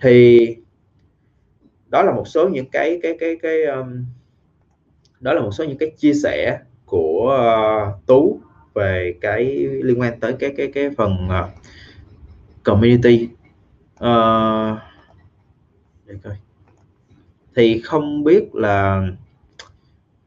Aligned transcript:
thì 0.00 0.56
đó 1.88 2.02
là 2.02 2.12
một 2.12 2.28
số 2.28 2.48
những 2.48 2.66
cái 2.72 3.00
cái 3.02 3.16
cái 3.20 3.36
cái 3.42 3.64
um, 3.64 4.04
đó 5.20 5.32
là 5.32 5.40
một 5.40 5.50
số 5.50 5.64
những 5.64 5.78
cái 5.78 5.90
chia 5.90 6.12
sẻ 6.14 6.58
của 6.86 7.38
uh, 7.92 8.06
tú 8.06 8.40
về 8.74 9.14
cái 9.20 9.44
liên 9.82 10.00
quan 10.00 10.20
tới 10.20 10.32
cái 10.38 10.54
cái 10.56 10.70
cái 10.74 10.90
phần 10.96 11.28
uh, 11.28 11.50
community. 12.62 13.28
Uh, 14.04 14.78
để 16.06 16.14
coi. 16.24 16.36
Thì 17.56 17.80
không 17.80 18.24
biết 18.24 18.54
là 18.54 19.02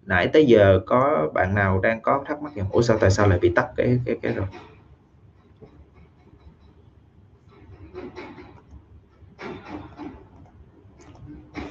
nãy 0.06 0.28
tới 0.34 0.46
giờ 0.46 0.80
có 0.86 1.32
bạn 1.34 1.56
nào 1.56 1.80
đang 1.80 2.02
có 2.02 2.24
thắc 2.28 2.42
mắc 2.42 2.56
rằng 2.56 2.68
ủa 2.72 2.82
sao 2.82 2.98
tại 2.98 3.12
sao 3.12 3.28
lại 3.28 3.40
bị 3.40 3.52
tắt 3.56 3.68
cái 3.78 4.00
cái 4.06 4.18
cái 4.22 4.34
rồi? 4.34 4.46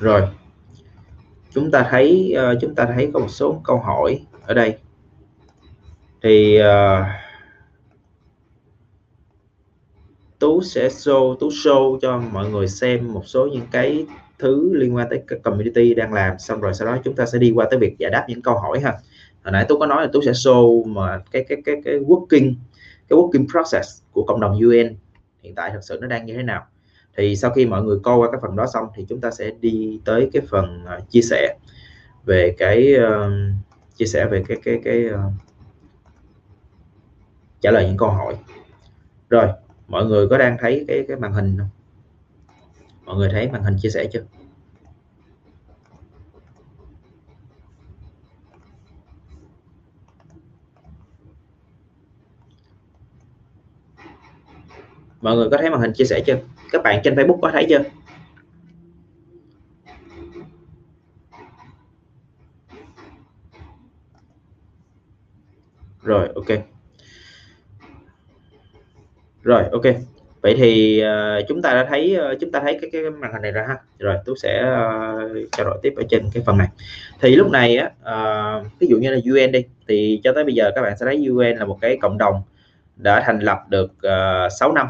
Rồi. 0.01 0.23
Chúng 1.55 1.71
ta 1.71 1.87
thấy 1.91 2.35
uh, 2.53 2.59
chúng 2.61 2.75
ta 2.75 2.87
thấy 2.95 3.11
có 3.15 3.21
một 3.21 3.31
số 3.31 3.61
câu 3.65 3.79
hỏi 3.79 4.21
ở 4.47 4.55
đây. 4.55 4.79
Thì 6.23 6.61
uh, 6.61 7.07
tú 10.39 10.63
sẽ 10.63 10.89
show 10.89 11.37
tú 11.37 11.49
show 11.49 11.99
cho 12.03 12.19
mọi 12.19 12.51
người 12.51 12.69
xem 12.69 13.13
một 13.13 13.23
số 13.27 13.47
những 13.47 13.67
cái 13.71 14.07
thứ 14.39 14.75
liên 14.75 14.95
quan 14.95 15.07
tới 15.11 15.23
cái 15.29 15.39
community 15.39 15.95
đang 15.95 16.13
làm. 16.13 16.39
Xong 16.39 16.61
rồi 16.61 16.75
sau 16.75 16.87
đó 16.87 16.99
chúng 17.05 17.15
ta 17.15 17.27
sẽ 17.27 17.39
đi 17.39 17.53
qua 17.55 17.67
tới 17.71 17.79
việc 17.79 17.99
giải 17.99 18.11
đáp 18.11 18.25
những 18.29 18.43
câu 18.43 18.59
hỏi 18.59 18.81
ha. 18.81 18.91
Hồi 19.45 19.53
nãy 19.53 19.65
tú 19.69 19.79
có 19.79 19.87
nói 19.87 20.03
là 20.03 20.09
tú 20.13 20.23
sẽ 20.23 20.33
show 20.33 20.85
mà 20.85 21.21
cái 21.31 21.45
cái 21.49 21.59
cái 21.65 21.77
cái 21.85 21.95
working 21.95 22.55
cái 23.09 23.19
working 23.19 23.47
process 23.51 24.03
của 24.13 24.25
cộng 24.25 24.41
đồng 24.41 24.53
UN 24.53 24.97
hiện 25.43 25.55
tại 25.55 25.71
thật 25.73 25.81
sự 25.83 25.99
nó 26.01 26.07
đang 26.07 26.27
như 26.27 26.35
thế 26.35 26.43
nào? 26.43 26.67
Thì 27.17 27.37
sau 27.37 27.51
khi 27.51 27.67
mọi 27.67 27.83
người 27.83 27.99
coi 28.03 28.19
qua 28.19 28.31
cái 28.33 28.41
phần 28.43 28.57
đó 28.57 28.67
xong 28.67 28.89
thì 28.95 29.07
chúng 29.09 29.21
ta 29.21 29.31
sẽ 29.31 29.51
đi 29.61 30.01
tới 30.05 30.31
cái 30.33 30.43
phần 30.51 30.85
uh, 30.85 31.11
chia 31.11 31.23
sẻ 31.23 31.57
về 32.25 32.55
cái 32.59 32.95
uh, 32.99 33.33
chia 33.97 34.07
sẻ 34.07 34.27
về 34.31 34.45
cái 34.49 34.59
cái 34.65 34.81
cái 34.85 35.07
uh, 35.15 35.33
trả 37.61 37.71
lời 37.71 37.85
những 37.87 37.97
câu 37.97 38.11
hỏi. 38.11 38.37
Rồi 39.31 39.49
mọi 39.89 40.05
người 40.07 40.29
có 40.29 40.39
đang 40.39 40.57
thấy 40.61 40.85
cái 40.89 41.05
cái 41.09 41.17
màn 41.17 41.33
hình 41.33 41.57
không? 41.59 41.69
Mọi 43.05 43.17
người 43.17 43.29
thấy 43.33 43.49
màn 43.49 43.63
hình 43.63 43.77
chia 43.83 43.91
sẻ 43.91 44.09
chưa? 44.13 44.25
Mọi 55.21 55.37
người 55.37 55.51
có 55.51 55.57
thấy 55.57 55.71
màn 55.71 55.81
hình 55.81 55.93
chia 55.93 56.05
sẻ 56.05 56.21
chưa? 56.27 56.39
Các 56.73 56.83
bạn 56.83 57.01
trên 57.05 57.15
Facebook 57.15 57.41
có 57.41 57.51
thấy 57.53 57.67
chưa? 57.69 57.83
Rồi 66.03 66.29
ok. 66.35 66.47
Rồi 69.43 69.65
ok. 69.73 69.83
Vậy 70.41 70.55
thì 70.59 71.03
uh, 71.05 71.49
chúng 71.49 71.63
ta 71.63 71.75
đã 71.75 71.87
thấy 71.89 72.19
uh, 72.33 72.41
chúng 72.41 72.53
ta 72.53 72.61
thấy 72.61 72.79
cái 72.81 72.91
cái 72.93 73.03
màn 73.03 73.33
hình 73.33 73.43
này 73.43 73.53
ra 73.53 73.65
ha. 73.69 73.77
Rồi 73.99 74.17
tôi 74.25 74.37
sẽ 74.43 74.63
uh, 74.63 75.53
trao 75.53 75.67
đổi 75.67 75.79
tiếp 75.83 75.95
ở 75.97 76.03
trên 76.09 76.23
cái 76.35 76.43
phần 76.47 76.59
này. 76.59 76.69
Thì 77.21 77.37
lúc 77.37 77.51
này 77.51 77.77
á 77.77 77.91
uh, 78.61 78.67
ví 78.81 78.87
dụ 78.91 78.97
như 78.97 79.11
là 79.11 79.19
UN 79.25 79.53
đi 79.53 79.65
thì 79.89 80.21
cho 80.25 80.33
tới 80.33 80.45
bây 80.45 80.55
giờ 80.55 80.71
các 80.75 80.83
bạn 80.83 80.97
sẽ 81.01 81.07
thấy 81.07 81.27
UN 81.29 81.57
là 81.57 81.65
một 81.65 81.79
cái 81.81 81.99
cộng 82.01 82.19
đồng 82.19 82.43
đã 82.97 83.23
thành 83.27 83.39
lập 83.39 83.59
được 83.69 83.93
uh, 84.47 84.53
6 84.61 84.73
năm 84.73 84.87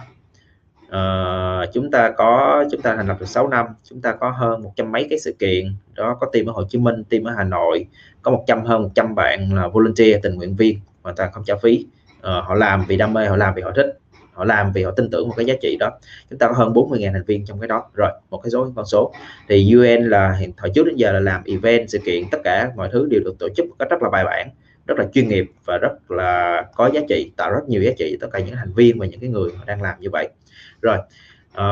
uh, 0.90 1.72
chúng 1.72 1.90
ta 1.90 2.10
có 2.10 2.64
chúng 2.70 2.82
ta 2.82 2.96
thành 2.96 3.08
lập 3.08 3.16
được 3.20 3.28
6 3.28 3.48
năm 3.48 3.66
chúng 3.84 4.00
ta 4.00 4.12
có 4.12 4.30
hơn 4.30 4.62
một 4.62 4.72
trăm 4.76 4.92
mấy 4.92 5.06
cái 5.10 5.18
sự 5.18 5.34
kiện. 5.38 5.74
Đó 5.94 6.16
có 6.20 6.26
team 6.32 6.46
ở 6.46 6.52
Hồ 6.52 6.64
Chí 6.68 6.78
Minh 6.78 7.04
team 7.04 7.24
ở 7.24 7.32
Hà 7.36 7.44
Nội 7.44 7.86
có 8.22 8.30
100 8.30 8.64
hơn 8.64 8.82
100 8.82 9.14
bạn 9.14 9.54
là 9.54 9.68
volunteer 9.68 10.16
tình 10.22 10.34
nguyện 10.34 10.56
viên 10.56 10.78
mà 11.02 11.12
ta 11.12 11.30
không 11.32 11.44
trả 11.44 11.54
phí. 11.62 11.86
Uh, 12.18 12.22
họ 12.22 12.54
làm 12.54 12.84
vì 12.88 12.96
đam 12.96 13.12
mê 13.12 13.26
họ 13.26 13.36
làm 13.36 13.54
vì 13.54 13.62
họ 13.62 13.70
thích 13.76 13.98
họ 14.32 14.44
làm 14.44 14.72
vì 14.72 14.82
họ 14.82 14.90
tin 14.90 15.10
tưởng 15.10 15.28
một 15.28 15.34
cái 15.36 15.46
giá 15.46 15.54
trị 15.62 15.76
đó. 15.80 15.90
Chúng 16.30 16.38
ta 16.38 16.48
có 16.48 16.54
hơn 16.54 16.72
40.000 16.72 17.12
thành 17.12 17.24
viên 17.24 17.46
trong 17.46 17.60
cái 17.60 17.68
đó. 17.68 17.84
Rồi 17.94 18.10
một 18.30 18.38
cái 18.38 18.50
số 18.50 18.72
con 18.76 18.86
số. 18.86 19.12
Thì 19.48 19.74
UN 19.74 20.04
là 20.04 20.32
hiện 20.32 20.52
thời 20.56 20.70
trước 20.74 20.86
đến 20.86 20.96
giờ 20.96 21.12
là 21.12 21.20
làm 21.20 21.42
event 21.44 21.90
sự 21.90 21.98
kiện 21.98 22.24
tất 22.30 22.38
cả 22.44 22.70
mọi 22.76 22.88
thứ 22.92 23.08
đều 23.10 23.20
được 23.24 23.34
tổ 23.38 23.48
chức 23.56 23.66
rất, 23.78 23.90
rất 23.90 24.02
là 24.02 24.10
bài 24.10 24.24
bản 24.24 24.50
rất 24.86 24.98
là 24.98 25.06
chuyên 25.12 25.28
nghiệp 25.28 25.44
và 25.64 25.78
rất 25.78 26.10
là 26.10 26.62
có 26.74 26.90
giá 26.94 27.00
trị 27.08 27.30
tạo 27.36 27.50
rất 27.50 27.68
nhiều 27.68 27.82
giá 27.82 27.90
trị 27.98 28.16
tất 28.20 28.28
cả 28.32 28.38
những 28.38 28.56
thành 28.56 28.72
viên 28.72 28.98
và 28.98 29.06
những 29.06 29.20
cái 29.20 29.30
người 29.30 29.50
đang 29.66 29.82
làm 29.82 30.00
như 30.00 30.08
vậy 30.12 30.28
rồi 30.82 30.98
à, 31.52 31.66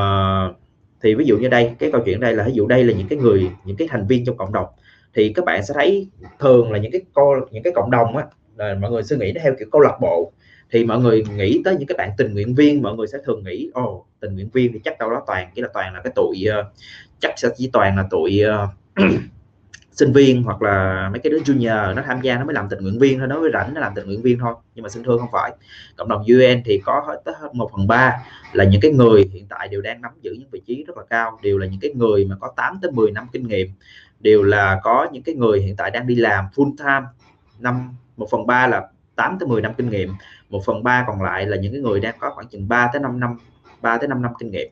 thì 1.03 1.15
ví 1.15 1.25
dụ 1.25 1.39
như 1.39 1.49
đây 1.49 1.71
cái 1.79 1.91
câu 1.93 2.01
chuyện 2.05 2.21
đây 2.21 2.35
là 2.35 2.45
ví 2.45 2.53
dụ 2.53 2.67
đây 2.67 2.85
là 2.85 2.95
những 2.95 3.09
cái 3.09 3.19
người 3.19 3.51
những 3.65 3.77
cái 3.77 3.89
thành 3.89 4.07
viên 4.07 4.25
trong 4.25 4.37
cộng 4.37 4.53
đồng. 4.53 4.67
Thì 5.15 5.33
các 5.33 5.45
bạn 5.45 5.65
sẽ 5.67 5.75
thấy 5.75 6.09
thường 6.39 6.73
là 6.73 6.79
những 6.79 6.93
cái 6.93 7.01
co 7.13 7.41
những 7.51 7.63
cái 7.63 7.73
cộng 7.77 7.91
đồng 7.91 8.17
á 8.17 8.25
là 8.57 8.75
mọi 8.75 8.91
người 8.91 9.03
suy 9.03 9.17
nghĩ 9.17 9.33
theo 9.33 9.55
kiểu 9.59 9.69
câu 9.73 9.81
lạc 9.81 9.99
bộ. 10.01 10.33
Thì 10.71 10.85
mọi 10.85 10.99
người 10.99 11.25
nghĩ 11.37 11.63
tới 11.65 11.77
những 11.79 11.87
cái 11.87 11.97
bạn 11.99 12.11
tình 12.19 12.35
nguyện 12.35 12.55
viên 12.55 12.83
mọi 12.83 12.95
người 12.95 13.07
sẽ 13.07 13.19
thường 13.25 13.45
nghĩ 13.45 13.71
ồ 13.75 13.83
oh, 13.83 14.07
tình 14.21 14.35
nguyện 14.35 14.49
viên 14.53 14.73
thì 14.73 14.81
chắc 14.85 14.99
đâu 14.99 15.11
đó 15.11 15.23
toàn 15.27 15.49
chỉ 15.55 15.63
là 15.63 15.69
toàn 15.75 15.95
là 15.95 16.01
cái 16.05 16.13
tuổi 16.17 16.45
uh, 16.49 16.55
ờ, 16.55 16.71
chắc 17.21 17.39
sẽ 17.39 17.49
chỉ 17.57 17.71
toàn 17.73 17.97
là 17.97 18.05
tuổi 18.11 18.43
uh, 18.45 18.49
ờ, 18.95 19.05
sinh 19.99 20.13
viên 20.13 20.43
hoặc 20.43 20.63
là 20.63 21.09
mấy 21.13 21.21
cái 21.21 21.31
đứa 21.31 21.39
junior, 21.39 21.95
nó 21.95 22.03
tham 22.07 22.21
gia 22.21 22.39
nó 22.39 22.45
mới 22.45 22.55
làm 22.55 22.69
tình 22.69 22.83
nguyện 22.83 22.99
viên 22.99 23.19
thôi, 23.19 23.29
nó 23.29 23.41
mới 23.41 23.51
rảnh 23.53 23.75
nó 23.75 23.81
làm 23.81 23.93
tình 23.95 24.07
nguyện 24.07 24.23
viên 24.23 24.39
thôi, 24.39 24.55
nhưng 24.75 24.83
mà 24.83 24.89
xin 24.89 25.05
thưa 25.05 25.19
không 25.19 25.29
phải. 25.33 25.53
Cộng 25.97 26.09
đồng 26.09 26.23
UN 26.23 26.63
thì 26.65 26.81
có 26.85 27.05
hết 27.07 27.21
tới 27.25 27.35
một 27.53 27.71
phần 27.73 27.87
ba 27.87 28.13
là 28.53 28.65
những 28.65 28.81
cái 28.81 28.91
người 28.91 29.31
hiện 29.33 29.47
tại 29.49 29.69
đều 29.69 29.81
đang 29.81 30.03
nắm 30.03 30.13
giữ 30.23 30.37
những 30.39 30.49
vị 30.51 30.63
trí 30.67 30.85
rất 30.85 30.97
là 30.97 31.03
cao, 31.11 31.39
đều 31.43 31.59
là 31.59 31.67
những 31.67 31.81
cái 31.81 31.91
người 31.95 32.25
mà 32.25 32.37
có 32.41 32.53
8 32.57 32.79
tới 32.83 32.91
10 32.91 33.11
năm 33.11 33.27
kinh 33.33 33.49
nghiệm, 33.49 33.69
đều 34.21 34.43
là 34.43 34.81
có 34.83 35.09
những 35.13 35.23
cái 35.23 35.35
người 35.35 35.61
hiện 35.61 35.77
tại 35.77 35.91
đang 35.91 36.07
đi 36.07 36.15
làm 36.15 36.45
full 36.55 36.77
time, 36.79 37.07
năm, 37.59 37.91
một 38.17 38.29
phần 38.31 38.47
ba 38.47 38.67
là 38.67 38.89
8 39.17 39.37
tới 39.41 39.49
10 39.49 39.63
năm 39.63 39.73
kinh 39.77 39.91
nghiệm, 39.91 40.13
một 40.51 40.63
phần 40.67 40.83
ba 40.83 41.05
còn 41.07 41.23
lại 41.23 41.47
là 41.47 41.57
những 41.57 41.73
cái 41.73 41.81
người 41.81 42.01
đang 42.01 42.15
có 42.19 42.31
khoảng 42.31 42.49
chừng 42.49 42.69
3 42.69 42.91
tới 42.93 43.03
5 43.03 43.21
năm 43.21 43.39
3 43.83 43.99
tới 43.99 44.09
5 44.09 44.23
năm 44.23 44.33
kinh 44.39 44.51
nghiệm 44.51 44.69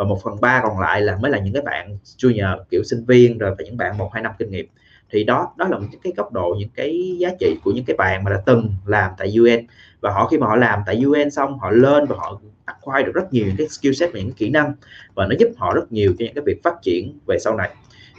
và 0.00 0.06
một 0.06 0.22
phần 0.22 0.40
ba 0.40 0.60
còn 0.62 0.80
lại 0.80 1.00
là 1.00 1.16
mới 1.16 1.30
là 1.30 1.38
những 1.38 1.54
cái 1.54 1.62
bạn 1.62 1.98
junior, 2.16 2.58
kiểu 2.70 2.82
sinh 2.84 3.04
viên 3.04 3.38
rồi 3.38 3.54
và 3.58 3.64
những 3.64 3.76
bạn 3.76 3.98
một 3.98 4.10
hai 4.12 4.22
năm 4.22 4.32
kinh 4.38 4.50
nghiệm. 4.50 4.66
Thì 5.10 5.24
đó 5.24 5.52
đó 5.56 5.68
là 5.68 5.78
những 5.78 6.00
cái 6.00 6.12
góc 6.16 6.32
độ, 6.32 6.56
những 6.58 6.68
cái 6.74 7.16
giá 7.18 7.30
trị 7.40 7.56
của 7.64 7.72
những 7.72 7.84
cái 7.84 7.96
bạn 7.96 8.24
mà 8.24 8.30
đã 8.30 8.42
từng 8.46 8.70
làm 8.86 9.10
tại 9.18 9.34
UN 9.38 9.66
và 10.00 10.12
họ 10.12 10.26
khi 10.26 10.38
mà 10.38 10.46
họ 10.46 10.56
làm 10.56 10.80
tại 10.86 11.02
UN 11.04 11.30
xong, 11.30 11.58
họ 11.58 11.70
lên 11.70 12.06
và 12.06 12.16
họ 12.18 12.40
acquire 12.64 13.02
được 13.06 13.12
rất 13.14 13.32
nhiều 13.32 13.46
những 13.46 13.56
cái 13.56 13.68
skill 13.68 13.92
set 13.92 14.12
và 14.12 14.20
những 14.20 14.32
kỹ 14.32 14.50
năng. 14.50 14.72
Và 15.14 15.26
nó 15.26 15.34
giúp 15.38 15.48
họ 15.56 15.74
rất 15.74 15.92
nhiều 15.92 16.14
cho 16.18 16.24
những 16.24 16.34
cái 16.34 16.44
việc 16.46 16.62
phát 16.62 16.74
triển 16.82 17.18
về 17.26 17.38
sau 17.38 17.56
này, 17.56 17.70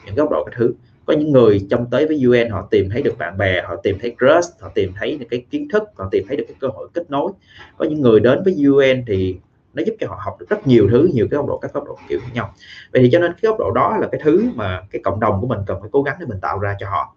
những 0.06 0.16
góc 0.16 0.31
độ 0.31 0.44
cái 0.44 0.56
thứ. 0.58 0.74
Có 1.06 1.14
những 1.14 1.31
người 1.31 1.66
trong 1.70 1.86
tới 1.91 2.08
với 2.08 2.24
UN 2.25 2.50
họ 2.50 2.68
tìm 2.72 2.90
thấy 2.90 3.02
được 3.02 3.18
bạn 3.18 3.38
bè, 3.38 3.62
họ 3.62 3.75
tìm 3.75 3.97
thấy 4.02 4.16
trust 4.20 4.62
họ 4.62 4.72
tìm 4.75 4.94
thấy 5.00 5.18
những 5.20 5.30
cái 5.30 5.46
kiến 5.50 5.68
thức, 5.70 5.84
họ 5.96 6.09
tìm 6.12 6.24
thấy 6.28 6.38
được 6.38 6.46
cái 6.47 6.56
cơ 6.59 6.68
hội 6.68 6.88
kết 6.94 7.12
nối. 7.12 7.31
Có 7.78 7.86
những 7.86 8.02
người 8.02 8.20
đến 8.20 8.44
với 8.44 8.56
UN 8.68 9.03
thì 9.08 9.36
nó 9.74 9.84
giúp 9.86 9.96
cho 10.00 10.08
họ 10.08 10.20
học 10.26 10.38
được 10.40 10.46
rất 10.50 10.68
nhiều 10.68 10.88
thứ 10.92 11.09
nhiều 11.14 11.28
cái 11.32 11.38
góc 11.38 11.48
độ 11.48 11.58
các 11.58 11.74
góc 11.74 11.84
độ 11.86 11.98
kiểu 12.09 12.20
khác 12.20 12.32
nhau. 12.34 12.54
Vậy 12.94 13.02
thì 13.02 13.09
cho 13.12 13.20
nên 13.20 13.34
cái 13.34 13.50
góc 13.50 13.59
độ 13.59 13.72
đó 13.72 13.98
là 14.02 14.08
cái 14.12 14.22
thứ 14.24 14.50
mà 14.56 14.82
cái 14.92 15.02
cộng 15.04 15.20
đồng 15.20 15.42
của 15.42 15.48
mình 15.48 15.59
cần 15.68 15.78
phải 15.82 15.90
cố 15.92 16.04
gắng 16.04 16.16
để 16.20 16.26
mình 16.26 16.40
tạo 16.42 16.59
ra 16.59 16.76
cho 16.80 16.90
họ. 16.90 17.16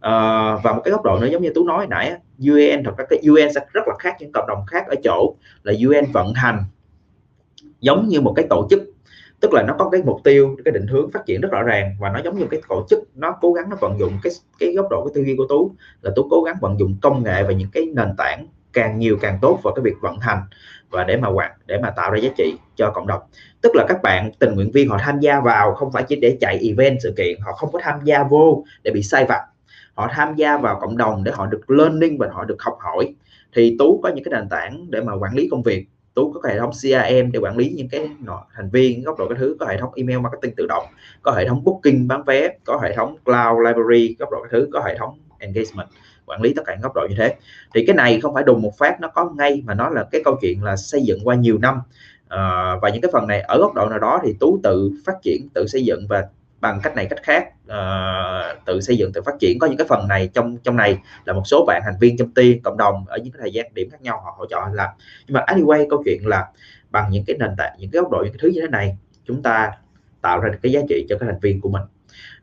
À, 0.00 0.12
và 0.64 0.72
một 0.72 0.82
cái 0.84 0.92
góc 0.92 1.04
độ 1.04 1.18
nữa 1.18 1.26
giống 1.26 1.42
như 1.42 1.52
tú 1.54 1.64
nói 1.64 1.86
nãy 1.86 2.12
UN 2.38 2.84
thật 2.84 2.96
ra 2.98 3.04
cái 3.10 3.18
UN 3.28 3.52
sẽ 3.54 3.60
rất 3.72 3.88
là 3.88 3.94
khác 3.98 4.16
những 4.20 4.32
cộng 4.32 4.46
đồng 4.48 4.64
khác 4.66 4.86
ở 4.88 4.94
chỗ 5.04 5.34
là 5.62 5.72
UN 5.88 6.12
vận 6.12 6.34
hành 6.34 6.64
giống 7.80 8.08
như 8.08 8.20
một 8.20 8.32
cái 8.36 8.46
tổ 8.50 8.66
chức. 8.70 8.82
Tức 9.40 9.52
là 9.52 9.62
nó 9.62 9.74
có 9.78 9.88
cái 9.90 10.02
mục 10.04 10.20
tiêu 10.24 10.56
cái 10.64 10.72
định 10.72 10.86
hướng 10.86 11.10
phát 11.10 11.26
triển 11.26 11.40
rất 11.40 11.48
rõ 11.52 11.62
ràng 11.62 11.96
và 12.00 12.10
nó 12.10 12.20
giống 12.24 12.38
như 12.38 12.46
cái 12.50 12.60
tổ 12.68 12.86
chức 12.90 12.98
nó 13.14 13.36
cố 13.40 13.52
gắng 13.52 13.70
nó 13.70 13.76
vận 13.80 13.98
dụng 13.98 14.12
cái 14.22 14.32
cái 14.58 14.72
góc 14.76 14.86
độ 14.90 15.04
cái 15.04 15.12
tư 15.14 15.22
duy 15.22 15.34
của 15.36 15.46
tú 15.48 15.74
là 16.02 16.10
tú 16.16 16.28
cố 16.30 16.42
gắng 16.42 16.56
vận 16.60 16.78
dụng 16.78 16.96
công 17.02 17.22
nghệ 17.22 17.42
và 17.42 17.52
những 17.52 17.68
cái 17.72 17.84
nền 17.94 18.08
tảng 18.18 18.46
càng 18.72 18.98
nhiều 18.98 19.18
càng 19.20 19.38
tốt 19.42 19.60
vào 19.62 19.74
cái 19.74 19.82
việc 19.82 19.94
vận 20.00 20.18
hành 20.18 20.42
và 20.90 21.04
để 21.04 21.16
mà 21.16 21.28
hoạt 21.28 21.52
để 21.66 21.78
mà 21.78 21.90
tạo 21.90 22.10
ra 22.10 22.18
giá 22.18 22.30
trị 22.36 22.54
cho 22.76 22.90
cộng 22.94 23.06
đồng. 23.06 23.22
Tức 23.62 23.72
là 23.74 23.84
các 23.88 24.02
bạn 24.02 24.30
tình 24.38 24.54
nguyện 24.54 24.70
viên 24.70 24.88
họ 24.88 24.98
tham 25.00 25.20
gia 25.20 25.40
vào, 25.40 25.74
không 25.74 25.92
phải 25.92 26.02
chỉ 26.02 26.16
để 26.16 26.36
chạy 26.40 26.58
event 26.68 26.98
sự 27.02 27.14
kiện, 27.16 27.40
họ 27.40 27.52
không 27.52 27.72
có 27.72 27.78
tham 27.82 28.00
gia 28.04 28.22
vô 28.22 28.64
để 28.82 28.90
bị 28.90 29.02
sai 29.02 29.24
vặt. 29.24 29.40
Họ 29.94 30.08
tham 30.12 30.34
gia 30.34 30.56
vào 30.56 30.80
cộng 30.80 30.96
đồng 30.96 31.24
để 31.24 31.32
họ 31.34 31.46
được 31.46 31.70
learning 31.70 32.18
và 32.18 32.28
họ 32.32 32.44
được 32.44 32.62
học 32.62 32.78
hỏi. 32.80 33.14
Thì 33.54 33.76
tú 33.78 34.00
có 34.02 34.08
những 34.08 34.24
cái 34.24 34.32
nền 34.40 34.48
tảng 34.48 34.86
để 34.90 35.00
mà 35.00 35.12
quản 35.14 35.34
lý 35.34 35.48
công 35.50 35.62
việc. 35.62 35.86
Tú 36.14 36.32
có 36.32 36.48
hệ 36.48 36.58
thống 36.58 36.70
CRM 36.70 37.32
để 37.32 37.38
quản 37.38 37.56
lý 37.56 37.72
những 37.76 37.88
cái 37.88 38.08
thành 38.56 38.70
viên, 38.70 39.02
góc 39.02 39.18
độ 39.18 39.28
cái 39.28 39.38
thứ, 39.40 39.56
có 39.60 39.66
hệ 39.66 39.76
thống 39.78 39.90
email 39.94 40.18
marketing 40.18 40.54
tự 40.56 40.66
động, 40.66 40.84
có 41.22 41.32
hệ 41.32 41.48
thống 41.48 41.64
booking 41.64 42.08
bán 42.08 42.22
vé, 42.24 42.48
có 42.64 42.78
hệ 42.82 42.96
thống 42.96 43.16
cloud 43.24 43.66
library, 43.66 44.16
góc 44.18 44.30
độ 44.30 44.42
cái 44.42 44.48
thứ, 44.52 44.68
có 44.72 44.82
hệ 44.86 44.96
thống 44.98 45.18
engagement 45.38 45.88
quản 46.26 46.42
lý 46.42 46.54
tất 46.54 46.62
cả 46.66 46.76
góc 46.82 46.92
độ 46.94 47.06
như 47.10 47.14
thế. 47.18 47.34
Thì 47.74 47.86
cái 47.86 47.96
này 47.96 48.20
không 48.20 48.34
phải 48.34 48.44
đùng 48.44 48.62
một 48.62 48.78
phát 48.78 49.00
nó 49.00 49.08
có 49.08 49.30
ngay 49.36 49.62
mà 49.66 49.74
nó 49.74 49.88
là 49.88 50.04
cái 50.12 50.20
câu 50.24 50.38
chuyện 50.40 50.62
là 50.62 50.76
xây 50.76 51.02
dựng 51.02 51.20
qua 51.24 51.34
nhiều 51.34 51.58
năm. 51.58 51.80
À, 52.28 52.74
và 52.82 52.88
những 52.90 53.02
cái 53.02 53.10
phần 53.12 53.26
này 53.26 53.40
ở 53.40 53.58
góc 53.58 53.74
độ 53.74 53.88
nào 53.88 53.98
đó 53.98 54.20
thì 54.24 54.34
tú 54.40 54.60
tự 54.62 54.90
phát 55.06 55.14
triển 55.22 55.48
tự 55.54 55.66
xây 55.66 55.84
dựng 55.84 56.06
và 56.08 56.28
bằng 56.60 56.80
cách 56.82 56.96
này 56.96 57.06
cách 57.06 57.22
khác 57.22 57.48
uh, 57.64 58.64
tự 58.66 58.80
xây 58.80 58.96
dựng 58.96 59.12
tự 59.12 59.22
phát 59.22 59.34
triển. 59.40 59.58
Có 59.58 59.66
những 59.66 59.76
cái 59.76 59.86
phần 59.86 60.08
này 60.08 60.28
trong 60.34 60.56
trong 60.56 60.76
này 60.76 60.98
là 61.24 61.32
một 61.32 61.42
số 61.44 61.64
bạn 61.66 61.82
thành 61.84 61.94
viên 62.00 62.16
trong 62.16 62.30
tiên 62.30 62.60
cộng 62.62 62.76
đồng 62.76 63.04
ở 63.08 63.18
những 63.18 63.32
cái 63.32 63.40
thời 63.40 63.52
gian 63.52 63.74
điểm 63.74 63.90
khác 63.90 64.02
nhau 64.02 64.20
họ 64.24 64.34
hỗ 64.38 64.46
trợ 64.46 64.60
làm. 64.72 64.90
Nhưng 65.26 65.34
mà 65.34 65.44
anyway 65.46 65.86
câu 65.90 66.02
chuyện 66.04 66.26
là 66.26 66.46
bằng 66.90 67.10
những 67.10 67.24
cái 67.26 67.36
nền 67.38 67.50
tảng 67.58 67.72
những 67.78 67.90
cái 67.90 68.02
góc 68.02 68.10
độ 68.10 68.18
những 68.24 68.32
cái 68.32 68.38
thứ 68.42 68.48
như 68.48 68.60
thế 68.60 68.68
này 68.68 68.96
chúng 69.24 69.42
ta 69.42 69.70
tạo 70.22 70.40
ra 70.40 70.48
được 70.48 70.58
cái 70.62 70.72
giá 70.72 70.80
trị 70.88 71.06
cho 71.08 71.16
các 71.20 71.26
thành 71.26 71.40
viên 71.42 71.60
của 71.60 71.68
mình. 71.68 71.82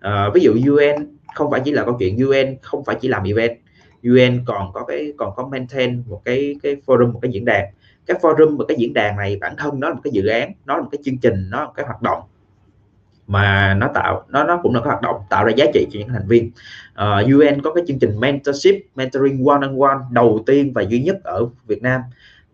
Uh, 0.08 0.34
ví 0.34 0.42
dụ 0.42 0.54
UN 0.54 1.18
không 1.36 1.52
phải 1.52 1.62
chỉ 1.66 1.72
là 1.72 1.86
câu 1.86 1.96
chuyện 2.00 2.18
UN 2.18 2.56
không 2.62 2.84
phải 2.84 2.96
chỉ 3.02 3.08
làm 3.08 3.24
event. 3.24 3.58
UN 4.04 4.46
còn 4.46 4.74
có 4.74 4.84
cái 4.86 5.14
còn 5.18 5.36
có 5.36 5.48
maintain 5.48 6.04
một 6.08 6.22
cái 6.26 6.56
cái 6.64 6.76
forum 6.86 7.12
một 7.12 7.20
cái 7.22 7.32
diễn 7.32 7.46
đàn. 7.46 7.66
Cái 8.06 8.18
forum 8.22 8.58
và 8.58 8.66
cái 8.68 8.78
diễn 8.80 8.94
đàn 8.94 9.18
này 9.18 9.38
bản 9.42 9.56
thân 9.58 9.80
nó 9.80 9.90
là 9.90 9.94
một 9.94 10.02
cái 10.04 10.12
dự 10.14 10.28
án 10.28 10.52
nó 10.66 10.76
là 10.76 10.82
một 10.82 10.90
cái 10.92 11.00
chương 11.06 11.18
trình 11.18 11.50
nó 11.50 11.60
là 11.60 11.66
một 11.66 11.74
cái 11.76 11.86
hoạt 11.86 12.02
động 12.02 12.20
mà 13.28 13.74
nó 13.74 13.88
tạo 13.94 14.26
nó 14.30 14.44
nó 14.44 14.60
cũng 14.64 14.76
là 14.76 14.80
cái 14.82 14.88
hoạt 14.88 15.02
động 15.02 15.16
tạo 15.30 15.46
ra 15.46 15.52
giá 15.58 15.66
trị 15.74 15.88
cho 15.92 16.00
những 16.00 16.10
thành 16.10 16.28
viên. 16.28 16.52
Ờ, 16.94 17.24
uh, 17.26 17.34
UN 17.34 17.62
có 17.62 17.74
cái 17.74 17.84
chương 17.88 18.00
trình 18.00 18.20
mentorship 18.20 18.76
mentoring 18.96 19.46
one 19.46 19.68
on 19.68 19.80
one 19.80 19.98
đầu 20.12 20.44
tiên 20.46 20.74
và 20.74 20.82
duy 20.82 21.00
nhất 21.00 21.24
ở 21.24 21.46
Việt 21.68 21.82
Nam 21.82 22.02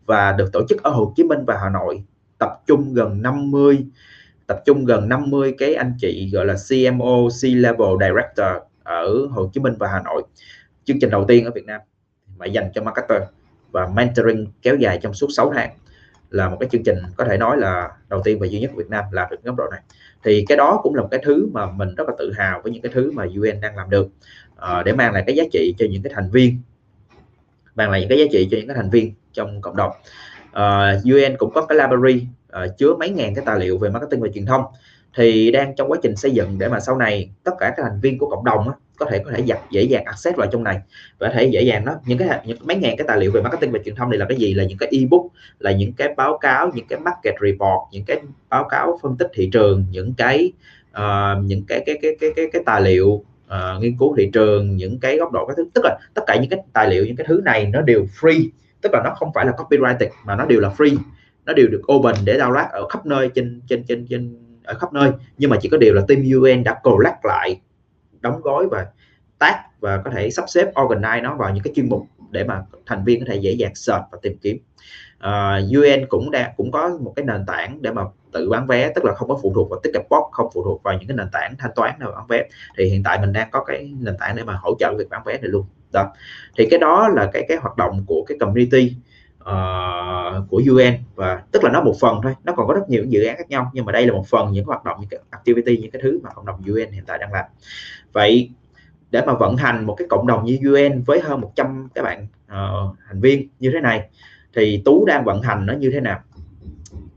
và 0.06 0.32
được 0.32 0.52
tổ 0.54 0.62
chức 0.70 0.84
ở 0.84 0.92
Hồ 0.92 1.14
Chí 1.16 1.24
Minh 1.24 1.40
và 1.46 1.58
Hà 1.64 1.70
Nội. 1.70 2.04
Tập 2.38 2.62
trung 2.68 2.94
gần 2.94 3.22
50 3.22 3.86
tập 4.48 4.62
trung 4.66 4.86
gần 4.86 5.10
50 5.10 5.56
cái 5.58 5.76
anh 5.76 5.94
chị 6.00 6.30
gọi 6.34 6.46
là 6.46 6.54
CMO 6.54 7.28
C-level 7.28 8.00
director 8.00 8.64
ở 8.84 9.28
Hồ 9.32 9.50
Chí 9.54 9.62
Minh 9.62 9.74
và 9.80 9.88
Hà 9.88 10.02
Nội 10.02 10.24
chương 10.90 11.00
trình 11.00 11.10
đầu 11.10 11.26
tiên 11.28 11.46
ở 11.46 11.52
Việt 11.52 11.66
Nam 11.66 11.82
mà 12.38 12.46
dành 12.46 12.72
cho 12.74 12.82
marketer 12.82 13.22
và 13.72 13.88
mentoring 13.88 14.48
kéo 14.62 14.76
dài 14.76 15.00
trong 15.02 15.14
suốt 15.14 15.28
6 15.30 15.52
tháng 15.56 15.70
là 16.30 16.50
một 16.50 16.58
cái 16.60 16.70
chương 16.72 16.84
trình 16.84 16.98
có 17.18 17.26
thể 17.26 17.38
nói 17.38 17.58
là 17.58 17.92
đầu 18.08 18.22
tiên 18.24 18.40
và 18.40 18.48
duy 18.48 18.60
nhất 18.60 18.72
Việt 18.76 18.90
Nam 18.90 19.06
làm 19.12 19.28
được 19.32 19.44
góc 19.44 19.56
độ 19.56 19.64
này. 19.72 19.82
Thì 20.24 20.46
cái 20.48 20.58
đó 20.58 20.80
cũng 20.84 20.96
là 20.96 21.02
một 21.02 21.08
cái 21.12 21.20
thứ 21.24 21.50
mà 21.54 21.66
mình 21.72 21.96
rất 21.96 22.08
là 22.08 22.14
tự 22.20 22.34
hào 22.38 22.62
với 22.64 22.72
những 22.72 22.82
cái 22.82 22.92
thứ 22.96 23.12
mà 23.12 23.24
UN 23.24 23.62
đang 23.62 23.78
làm 23.78 23.90
được 23.90 24.08
uh, 24.56 24.86
để 24.86 24.94
mang 24.94 25.14
lại 25.14 25.24
cái 25.28 25.36
giá 25.36 25.44
trị 25.52 25.76
cho 25.80 25.86
những 25.90 26.04
cái 26.04 26.14
thành 26.16 26.30
viên 26.32 26.58
mang 27.76 27.92
lại 27.92 28.00
những 28.00 28.10
cái 28.10 28.18
giá 28.18 28.26
trị 28.32 28.48
cho 28.52 28.58
những 28.58 28.68
cái 28.68 28.76
thành 28.76 28.90
viên 28.90 29.14
trong 29.34 29.62
cộng 29.62 29.76
đồng. 29.76 29.92
Ờ, 30.52 30.98
uh, 30.98 31.14
UN 31.14 31.38
cũng 31.38 31.52
có 31.54 31.66
cái 31.66 31.78
library 31.78 32.28
uh, 32.66 32.78
chứa 32.78 32.96
mấy 33.00 33.10
ngàn 33.10 33.36
cái 33.36 33.44
tài 33.46 33.60
liệu 33.60 33.78
về 33.78 33.90
marketing 33.90 34.22
và 34.22 34.28
truyền 34.34 34.46
thông 34.46 34.64
thì 35.16 35.52
đang 35.52 35.76
trong 35.76 35.92
quá 35.92 35.98
trình 36.04 36.16
xây 36.16 36.32
dựng 36.32 36.60
để 36.60 36.68
mà 36.68 36.80
sau 36.80 36.98
này 36.98 37.30
tất 37.44 37.52
cả 37.60 37.74
các 37.78 37.84
thành 37.84 38.00
viên 38.02 38.18
của 38.18 38.30
cộng 38.30 38.46
đồng 38.46 38.70
á, 38.70 38.76
có 38.98 39.06
thể 39.12 39.20
có 39.20 39.32
thể 39.36 39.44
dập 39.46 39.60
dễ 39.72 39.84
dàng 39.84 40.04
access 40.06 40.38
vào 40.38 40.48
trong 40.52 40.64
này. 40.64 40.80
Và 41.20 41.28
có 41.28 41.34
thể 41.34 41.44
dễ 41.44 41.62
dàng 41.62 41.86
đó 41.86 41.96
những 42.06 42.18
cái 42.18 42.42
những 42.46 42.58
mấy 42.62 42.78
ngàn 42.78 42.98
cái 42.98 43.08
tài 43.08 43.18
liệu 43.18 43.32
về 43.32 43.42
marketing 43.42 43.72
và 43.72 43.80
truyền 43.86 43.96
thông 43.96 44.10
này 44.10 44.20
là 44.20 44.26
cái 44.30 44.38
gì? 44.38 44.54
Là 44.54 44.64
những 44.64 44.78
cái 44.78 44.90
ebook 44.92 45.26
là 45.60 45.72
những 45.72 45.94
cái 45.94 46.14
báo 46.18 46.38
cáo 46.38 46.72
những 46.76 46.88
cái 46.88 47.00
market 47.00 47.36
report 47.42 47.80
những 47.92 48.06
cái 48.06 48.22
báo 48.50 48.64
cáo 48.70 49.00
phân 49.02 49.18
tích 49.18 49.28
thị 49.34 49.50
trường 49.54 49.86
những 49.92 50.14
cái 50.18 50.52
uh, 50.98 51.44
những 51.44 51.66
cái 51.68 51.84
cái 51.86 51.98
cái 52.02 52.16
cái 52.20 52.30
cái, 52.36 52.46
cái 52.54 52.62
tài 52.66 52.82
liệu 52.82 53.08
uh, 53.08 53.82
nghiên 53.82 53.98
cứu 54.00 54.16
thị 54.18 54.30
trường 54.34 54.76
những 54.76 55.00
cái 55.00 55.18
góc 55.18 55.32
độ 55.32 55.46
các 55.46 55.54
thứ. 55.58 55.70
Tức 55.74 55.82
là 55.86 55.98
tất 56.14 56.22
cả 56.28 56.36
những 56.36 56.50
cái 56.50 56.60
tài 56.74 56.90
liệu 56.90 57.06
những 57.06 57.16
cái 57.16 57.26
thứ 57.30 57.42
này 57.46 57.66
nó 57.66 57.82
đều 57.82 58.06
free. 58.20 58.48
Tức 58.82 58.94
là 58.94 59.02
nó 59.04 59.14
không 59.16 59.32
phải 59.36 59.46
là 59.46 59.52
copyrighted 59.52 60.10
mà 60.26 60.36
nó 60.36 60.46
đều 60.46 60.60
là 60.60 60.70
free. 60.78 60.98
Nó 61.46 61.54
đều 61.54 61.68
được 61.68 61.82
open 61.94 62.16
để 62.26 62.38
download 62.38 62.70
ở 62.72 62.88
khắp 62.88 63.06
nơi 63.06 63.30
trên 63.36 63.62
trên 63.68 63.84
trên 63.84 64.08
trên 64.10 64.36
ở 64.70 64.76
khắp 64.76 64.94
nơi 64.94 65.12
nhưng 65.38 65.50
mà 65.50 65.58
chỉ 65.62 65.70
có 65.70 65.78
điều 65.78 65.94
là 65.94 66.02
team 66.08 66.24
UN 66.36 66.64
đã 66.64 66.80
collect 66.84 67.26
lại 67.26 67.62
đóng 68.22 68.42
gói 68.42 68.68
và 68.72 68.88
tác 69.40 69.64
và 69.80 70.02
có 70.06 70.12
thể 70.12 70.30
sắp 70.30 70.46
xếp 70.48 70.72
organize 70.74 71.22
nó 71.22 71.36
vào 71.36 71.54
những 71.54 71.64
cái 71.64 71.74
chuyên 71.76 71.90
mục 71.90 72.06
để 72.32 72.44
mà 72.44 72.64
thành 72.86 73.04
viên 73.04 73.20
có 73.20 73.26
thể 73.32 73.40
dễ 73.40 73.52
dàng 73.52 73.76
search 73.76 74.04
và 74.12 74.18
tìm 74.22 74.38
kiếm. 74.42 74.58
À, 75.20 75.62
uh, 75.66 75.78
UN 75.78 76.06
cũng 76.10 76.32
đã 76.32 76.54
cũng 76.58 76.72
có 76.72 76.98
một 77.02 77.14
cái 77.16 77.26
nền 77.26 77.46
tảng 77.46 77.82
để 77.82 77.92
mà 77.92 78.04
tự 78.32 78.50
bán 78.50 78.68
vé 78.68 78.92
tức 78.96 79.06
là 79.06 79.14
không 79.14 79.28
có 79.28 79.40
phụ 79.42 79.52
thuộc 79.56 79.70
vào 79.70 79.80
Ticketbox 79.80 80.24
không 80.32 80.50
phụ 80.54 80.64
thuộc 80.64 80.84
vào 80.84 80.94
những 80.94 81.08
cái 81.08 81.18
nền 81.18 81.28
tảng 81.32 81.56
thanh 81.58 81.72
toán 81.76 82.00
nào 82.00 82.12
bán 82.16 82.28
vé. 82.28 82.50
Thì 82.78 82.86
hiện 82.86 83.04
tại 83.04 83.20
mình 83.20 83.34
đang 83.34 83.50
có 83.52 83.64
cái 83.64 83.92
nền 84.00 84.18
tảng 84.20 84.36
để 84.36 84.44
mà 84.44 84.54
hỗ 84.62 84.76
trợ 84.80 84.94
việc 84.98 85.10
bán 85.10 85.22
vé 85.26 85.34
này 85.34 85.50
luôn. 85.50 85.66
Đó. 85.94 86.14
Thì 86.58 86.68
cái 86.72 86.80
đó 86.80 87.10
là 87.16 87.30
cái 87.34 87.46
cái 87.48 87.58
hoạt 87.58 87.78
động 87.78 88.04
của 88.08 88.24
cái 88.28 88.38
community 88.38 88.96
uh, 89.50 90.50
của 90.50 90.62
UN 90.70 90.94
và 91.16 91.44
tức 91.52 91.64
là 91.64 91.72
nó 91.72 91.82
một 91.82 91.96
phần 92.00 92.20
thôi 92.24 92.36
nó 92.44 92.54
còn 92.54 92.68
có 92.68 92.74
rất 92.74 92.90
nhiều 92.90 93.06
dự 93.08 93.24
án 93.24 93.38
khác 93.38 93.50
nhau 93.50 93.72
nhưng 93.74 93.86
mà 93.86 93.92
đây 93.92 94.06
là 94.06 94.14
một 94.14 94.28
phần 94.28 94.52
những 94.52 94.66
hoạt 94.66 94.86
động 94.86 94.98
những 95.00 95.10
cái 95.10 95.20
activity 95.30 95.78
những 95.78 95.92
cái 95.92 96.02
thứ 96.02 96.20
mà 96.24 96.30
cộng 96.30 96.46
đồng 96.46 96.62
UN 96.68 96.92
hiện 96.92 97.04
tại 97.08 97.18
đang 97.18 97.34
làm. 97.34 97.46
Vậy 98.14 98.50
để 99.12 99.22
mà 99.26 99.34
vận 99.34 99.58
hành 99.58 99.86
một 99.86 99.96
cái 99.96 100.08
cộng 100.08 100.28
đồng 100.28 100.46
như 100.46 100.60
UN 100.64 101.02
với 101.02 101.20
hơn 101.20 101.42
100 101.42 101.88
các 101.96 102.02
bạn 102.02 102.28
uh, 102.46 102.96
thành 103.08 103.22
viên 103.22 103.48
như 103.60 103.72
thế 103.74 103.80
này 103.80 104.10
thì 104.56 104.82
Tú 104.86 105.06
đang 105.06 105.24
vận 105.24 105.42
hành 105.42 105.66
nó 105.66 105.74
như 105.74 105.92
thế 105.94 106.00
nào? 106.00 106.20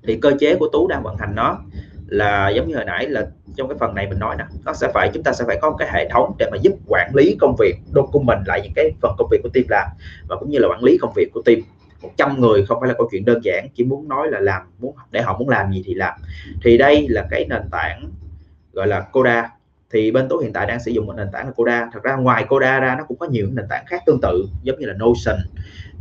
Thì 0.02 0.18
cơ 0.22 0.32
chế 0.40 0.56
của 0.56 0.68
Tú 0.72 0.88
đang 0.88 1.02
vận 1.02 1.16
hành 1.16 1.34
nó 1.34 1.58
là 2.06 2.48
giống 2.48 2.68
như 2.68 2.74
hồi 2.74 2.84
nãy 2.84 3.08
là 3.08 3.26
trong 3.56 3.68
cái 3.68 3.78
phần 3.78 3.94
này 3.94 4.06
mình 4.06 4.18
nói 4.18 4.36
nè 4.38 4.44
nó 4.64 4.72
sẽ 4.72 4.88
phải 4.94 5.10
chúng 5.14 5.22
ta 5.22 5.32
sẽ 5.32 5.44
phải 5.46 5.58
có 5.62 5.70
một 5.70 5.76
cái 5.78 5.88
hệ 5.92 6.08
thống 6.08 6.34
để 6.38 6.48
mà 6.50 6.58
giúp 6.62 6.72
quản 6.86 7.10
lý 7.14 7.36
công 7.40 7.56
việc 7.58 7.74
document 7.94 8.46
lại 8.46 8.60
những 8.62 8.72
cái 8.74 8.92
phần 9.02 9.14
công 9.18 9.28
việc 9.30 9.40
của 9.42 9.48
team 9.54 9.66
làm 9.68 9.88
và 10.28 10.36
cũng 10.36 10.50
như 10.50 10.58
là 10.58 10.68
quản 10.68 10.84
lý 10.84 10.98
công 10.98 11.12
việc 11.16 11.28
của 11.34 11.42
team. 11.42 11.58
100 12.02 12.40
người 12.40 12.66
không 12.66 12.80
phải 12.80 12.88
là 12.88 12.94
câu 12.98 13.08
chuyện 13.12 13.24
đơn 13.24 13.40
giản 13.44 13.68
chỉ 13.74 13.84
muốn 13.84 14.08
nói 14.08 14.30
là 14.30 14.40
làm 14.40 14.62
muốn 14.78 14.94
để 15.10 15.22
họ 15.22 15.38
muốn 15.38 15.48
làm 15.48 15.72
gì 15.72 15.82
thì 15.86 15.94
làm. 15.94 16.14
Thì 16.64 16.78
đây 16.78 17.06
là 17.08 17.26
cái 17.30 17.46
nền 17.48 17.62
tảng 17.70 18.10
gọi 18.72 18.86
là 18.86 19.00
Coda. 19.00 19.50
Thì 19.90 20.10
bên 20.10 20.26
tôi 20.28 20.44
hiện 20.44 20.52
tại 20.52 20.66
đang 20.66 20.80
sử 20.80 20.90
dụng 20.90 21.06
một 21.06 21.14
nền 21.16 21.28
tảng 21.32 21.46
là 21.46 21.52
Coda. 21.52 21.88
Thật 21.92 22.02
ra 22.02 22.16
ngoài 22.16 22.44
Coda 22.48 22.80
ra 22.80 22.94
nó 22.98 23.04
cũng 23.04 23.18
có 23.18 23.26
nhiều 23.26 23.46
nền 23.52 23.66
tảng 23.68 23.84
khác 23.86 24.02
tương 24.06 24.20
tự 24.22 24.44
giống 24.62 24.78
như 24.78 24.86
là 24.86 24.94
Notion 24.94 25.36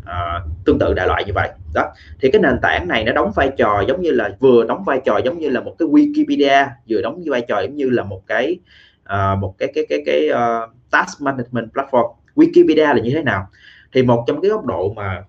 uh, 0.01 0.65
tương 0.65 0.79
tự 0.79 0.93
đại 0.93 1.07
loại 1.07 1.23
như 1.27 1.33
vậy. 1.35 1.49
Đó. 1.73 1.93
Thì 2.21 2.31
cái 2.31 2.41
nền 2.41 2.59
tảng 2.61 2.87
này 2.87 3.03
nó 3.03 3.11
đóng 3.11 3.31
vai 3.35 3.51
trò 3.57 3.83
giống 3.87 4.01
như 4.01 4.11
là 4.11 4.29
vừa 4.39 4.63
đóng 4.63 4.83
vai 4.83 5.01
trò 5.05 5.17
giống 5.25 5.39
như 5.39 5.49
là 5.49 5.61
một 5.61 5.75
cái 5.79 5.87
Wikipedia 5.87 6.67
vừa 6.89 7.01
đóng 7.01 7.23
vai 7.25 7.41
trò 7.41 7.59
giống 7.61 7.75
như 7.75 7.89
là 7.89 8.03
một 8.03 8.21
cái 8.27 8.59
uh, 9.03 9.39
một 9.39 9.55
cái 9.57 9.71
cái 9.75 9.85
cái 9.89 9.99
cái 10.05 10.29
uh, 10.29 10.69
task 10.91 11.21
management 11.21 11.73
platform. 11.73 12.13
Wikipedia 12.35 12.93
là 12.95 13.01
như 13.01 13.11
thế 13.13 13.23
nào? 13.23 13.47
Thì 13.93 14.03
một 14.03 14.23
trong 14.27 14.41
cái 14.41 14.51
góc 14.51 14.65
độ 14.65 14.93
mà 14.93 15.23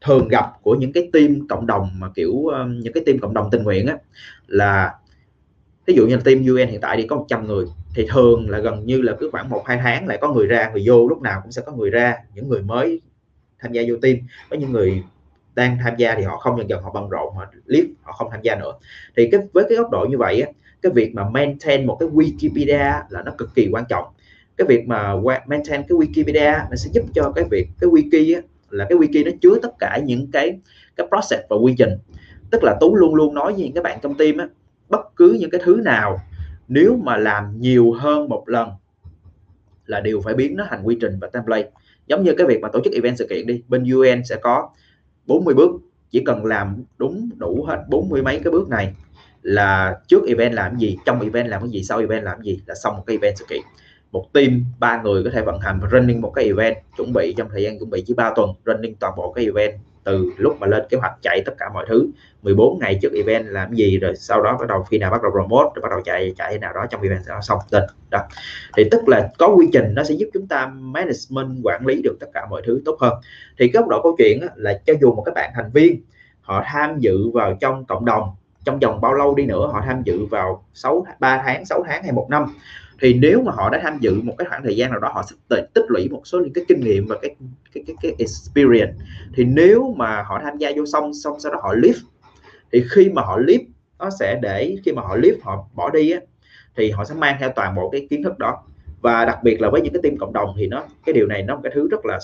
thường 0.00 0.28
gặp 0.28 0.46
của 0.62 0.74
những 0.74 0.92
cái 0.92 1.10
team 1.12 1.48
cộng 1.48 1.66
đồng 1.66 1.90
mà 1.98 2.08
kiểu 2.14 2.46
um, 2.46 2.80
những 2.80 2.92
cái 2.92 3.02
team 3.06 3.18
cộng 3.18 3.34
đồng 3.34 3.48
tình 3.50 3.62
nguyện 3.62 3.86
á 3.86 3.96
là 4.46 4.94
ví 5.86 5.94
dụ 5.94 6.06
như 6.06 6.16
là 6.16 6.22
team 6.24 6.46
UN 6.46 6.68
hiện 6.68 6.80
tại 6.80 6.96
đi 6.96 7.06
có 7.06 7.16
100 7.16 7.46
người 7.46 7.66
thì 7.94 8.06
thường 8.08 8.50
là 8.50 8.58
gần 8.58 8.86
như 8.86 9.02
là 9.02 9.16
cứ 9.20 9.30
khoảng 9.32 9.48
một 9.48 9.62
hai 9.66 9.78
tháng 9.82 10.06
lại 10.06 10.18
có 10.20 10.32
người 10.32 10.46
ra 10.46 10.70
người 10.70 10.82
vô 10.86 11.08
lúc 11.08 11.22
nào 11.22 11.40
cũng 11.42 11.52
sẽ 11.52 11.62
có 11.66 11.72
người 11.72 11.90
ra 11.90 12.16
những 12.34 12.48
người 12.48 12.62
mới 12.62 13.00
tham 13.58 13.72
gia 13.72 13.82
vô 13.88 13.96
team. 14.02 14.16
Có 14.50 14.56
những 14.56 14.72
người 14.72 15.02
đang 15.54 15.78
tham 15.84 15.94
gia 15.96 16.14
thì 16.14 16.22
họ 16.22 16.36
không 16.36 16.58
dần 16.58 16.68
dần 16.68 16.82
họ 16.82 16.90
bận 16.94 17.08
rộn 17.08 17.34
họ 17.34 17.46
liếc 17.66 17.84
họ 18.02 18.12
không 18.12 18.28
tham 18.30 18.40
gia 18.42 18.56
nữa. 18.56 18.72
Thì 19.16 19.28
cái 19.32 19.40
với 19.52 19.64
cái 19.68 19.78
góc 19.78 19.90
độ 19.90 20.06
như 20.10 20.18
vậy 20.18 20.40
á, 20.40 20.50
cái 20.82 20.92
việc 20.92 21.14
mà 21.14 21.28
maintain 21.30 21.86
một 21.86 21.96
cái 22.00 22.08
Wikipedia 22.08 23.02
là 23.10 23.22
nó 23.22 23.32
cực 23.38 23.54
kỳ 23.54 23.68
quan 23.72 23.84
trọng. 23.88 24.04
Cái 24.56 24.66
việc 24.66 24.88
mà 24.88 25.14
maintain 25.46 25.82
cái 25.88 25.98
Wikipedia 25.98 26.58
nó 26.70 26.76
sẽ 26.76 26.90
giúp 26.92 27.04
cho 27.14 27.32
cái 27.34 27.44
việc 27.50 27.68
cái 27.80 27.90
wiki 27.90 28.36
á, 28.36 28.42
là 28.70 28.86
cái 28.88 28.98
wiki 28.98 29.24
nó 29.24 29.30
chứa 29.40 29.58
tất 29.62 29.70
cả 29.78 30.00
những 30.04 30.30
cái 30.32 30.58
cái 30.96 31.06
process 31.08 31.42
và 31.50 31.56
quy 31.56 31.74
trình. 31.78 31.90
Tức 32.50 32.64
là 32.64 32.76
tú 32.80 32.96
luôn 32.96 33.14
luôn 33.14 33.34
nói 33.34 33.52
với 33.52 33.62
những 33.62 33.72
các 33.72 33.84
bạn 33.84 33.98
trong 34.02 34.14
team 34.14 34.36
á, 34.36 34.48
bất 34.88 35.00
cứ 35.16 35.36
những 35.40 35.50
cái 35.50 35.60
thứ 35.64 35.80
nào, 35.84 36.20
nếu 36.68 36.96
mà 36.96 37.16
làm 37.16 37.60
nhiều 37.60 37.92
hơn 37.92 38.28
một 38.28 38.48
lần 38.48 38.68
là 39.86 40.00
đều 40.00 40.20
phải 40.20 40.34
biến 40.34 40.56
nó 40.56 40.66
thành 40.70 40.82
quy 40.84 40.96
trình 41.00 41.18
và 41.20 41.28
template. 41.32 41.70
Giống 42.06 42.22
như 42.24 42.34
cái 42.38 42.46
việc 42.46 42.60
mà 42.60 42.68
tổ 42.72 42.80
chức 42.84 42.92
event 42.92 43.18
sự 43.18 43.26
kiện 43.30 43.46
đi, 43.46 43.62
bên 43.68 43.84
UN 43.92 44.24
sẽ 44.24 44.36
có 44.36 44.70
40 45.26 45.54
bước, 45.54 45.70
chỉ 46.10 46.22
cần 46.26 46.44
làm 46.44 46.84
đúng 46.98 47.30
đủ 47.36 47.64
hết 47.68 47.84
40 47.88 48.22
mấy 48.22 48.40
cái 48.44 48.50
bước 48.50 48.68
này 48.68 48.94
là 49.42 50.00
trước 50.06 50.26
event 50.28 50.54
làm 50.54 50.78
gì, 50.78 50.98
trong 51.06 51.20
event 51.20 51.48
làm 51.48 51.62
cái 51.62 51.70
gì, 51.70 51.82
sau 51.82 51.98
event 51.98 52.24
làm 52.24 52.42
gì 52.42 52.60
là 52.66 52.74
xong 52.74 52.96
một 52.96 53.02
cái 53.06 53.16
event 53.16 53.38
sự 53.38 53.44
kiện 53.48 53.60
một 54.12 54.32
team, 54.32 54.64
ba 54.78 55.02
người 55.02 55.24
có 55.24 55.30
thể 55.30 55.42
vận 55.42 55.60
hành 55.60 55.80
và 55.80 55.88
running 55.92 56.20
một 56.20 56.32
cái 56.34 56.44
event, 56.44 56.76
chuẩn 56.96 57.12
bị 57.12 57.34
trong 57.36 57.48
thời 57.50 57.62
gian 57.62 57.78
chuẩn 57.78 57.90
bị 57.90 58.04
chỉ 58.06 58.14
3 58.14 58.32
tuần, 58.36 58.50
running 58.66 58.94
toàn 58.94 59.12
bộ 59.16 59.32
cái 59.32 59.44
event 59.44 59.80
từ 60.04 60.32
lúc 60.36 60.56
mà 60.60 60.66
lên 60.66 60.82
kế 60.88 60.98
hoạch 60.98 61.12
chạy 61.22 61.42
tất 61.46 61.52
cả 61.58 61.66
mọi 61.74 61.86
thứ. 61.88 62.08
14 62.42 62.78
ngày 62.78 62.98
trước 63.02 63.12
event 63.12 63.46
làm 63.46 63.74
gì, 63.74 63.98
rồi 63.98 64.16
sau 64.16 64.42
đó 64.42 64.56
bắt 64.60 64.68
đầu 64.68 64.82
khi 64.82 64.98
nào 64.98 65.10
bắt 65.10 65.22
đầu 65.22 65.32
promote, 65.32 65.70
rồi 65.74 65.82
bắt 65.82 65.88
đầu 65.90 66.00
chạy 66.04 66.34
chạy 66.36 66.52
thế 66.52 66.58
nào 66.58 66.72
đó 66.72 66.86
trong 66.90 67.02
event 67.02 67.22
đó, 67.26 67.40
xong 67.42 67.58
tình 67.70 67.84
đó. 68.10 68.18
Thì 68.76 68.88
tức 68.90 69.08
là 69.08 69.30
có 69.38 69.48
quy 69.48 69.68
trình, 69.72 69.94
nó 69.94 70.04
sẽ 70.04 70.14
giúp 70.14 70.28
chúng 70.34 70.46
ta 70.46 70.66
management, 70.66 71.60
quản 71.64 71.86
lý 71.86 72.02
được 72.02 72.16
tất 72.20 72.26
cả 72.34 72.46
mọi 72.50 72.62
thứ 72.66 72.82
tốt 72.84 72.96
hơn. 73.00 73.12
Thì 73.58 73.70
góc 73.70 73.88
độ 73.88 74.02
câu 74.02 74.14
chuyện 74.18 74.40
là 74.56 74.80
cho 74.86 74.94
dù 75.00 75.14
một 75.14 75.22
cái 75.26 75.32
bạn 75.34 75.50
thành 75.54 75.70
viên, 75.72 76.00
họ 76.40 76.62
tham 76.66 76.98
dự 76.98 77.30
vào 77.30 77.56
trong 77.60 77.84
cộng 77.84 78.04
đồng, 78.04 78.30
trong 78.64 78.78
vòng 78.78 79.00
bao 79.00 79.14
lâu 79.14 79.34
đi 79.34 79.46
nữa, 79.46 79.70
họ 79.72 79.82
tham 79.86 80.02
dự 80.04 80.26
vào 80.26 80.64
6 80.74 81.06
3 81.20 81.42
tháng 81.46 81.64
6 81.64 81.84
tháng 81.88 82.02
hay 82.02 82.12
một 82.12 82.26
năm 82.30 82.46
thì 83.00 83.14
nếu 83.14 83.42
mà 83.42 83.52
họ 83.52 83.70
đã 83.70 83.80
tham 83.82 83.98
dự 84.00 84.20
một 84.22 84.34
cái 84.38 84.46
khoảng 84.48 84.62
thời 84.62 84.76
gian 84.76 84.90
nào 84.90 85.00
đó 85.00 85.10
họ 85.14 85.24
sẽ 85.30 85.36
tích 85.74 85.84
lũy 85.88 86.08
một 86.08 86.22
số 86.24 86.40
những 86.40 86.52
cái 86.52 86.64
kinh 86.68 86.80
nghiệm 86.80 87.06
và 87.06 87.16
cái 87.22 87.34
cái 87.72 87.84
cái, 87.86 87.96
cái 88.02 88.14
experience. 88.18 88.92
Thì 89.34 89.44
nếu 89.44 89.94
mà 89.96 90.22
họ 90.22 90.40
tham 90.44 90.58
gia 90.58 90.70
vô 90.76 90.86
xong 90.86 91.14
xong 91.14 91.40
sau 91.40 91.52
đó 91.52 91.60
họ 91.62 91.74
leave 91.74 91.98
thì 92.72 92.84
khi 92.90 93.08
mà 93.08 93.22
họ 93.22 93.38
leave 93.38 93.64
nó 93.98 94.10
sẽ 94.20 94.38
để 94.42 94.76
khi 94.84 94.92
mà 94.92 95.02
họ 95.02 95.16
leave 95.16 95.38
họ 95.42 95.68
bỏ 95.74 95.90
đi 95.90 96.10
á, 96.10 96.20
thì 96.76 96.90
họ 96.90 97.04
sẽ 97.04 97.14
mang 97.14 97.36
theo 97.40 97.52
toàn 97.56 97.74
bộ 97.74 97.90
cái 97.90 98.06
kiến 98.10 98.22
thức 98.22 98.38
đó. 98.38 98.64
Và 99.00 99.24
đặc 99.24 99.38
biệt 99.42 99.60
là 99.60 99.70
với 99.70 99.80
những 99.80 99.92
cái 99.92 100.02
team 100.02 100.16
cộng 100.16 100.32
đồng 100.32 100.54
thì 100.56 100.66
nó 100.66 100.84
cái 101.06 101.12
điều 101.12 101.26
này 101.26 101.42
nó 101.42 101.54
một 101.54 101.60
cái 101.64 101.72
thứ 101.74 101.88
rất 101.88 102.04
là 102.06 102.18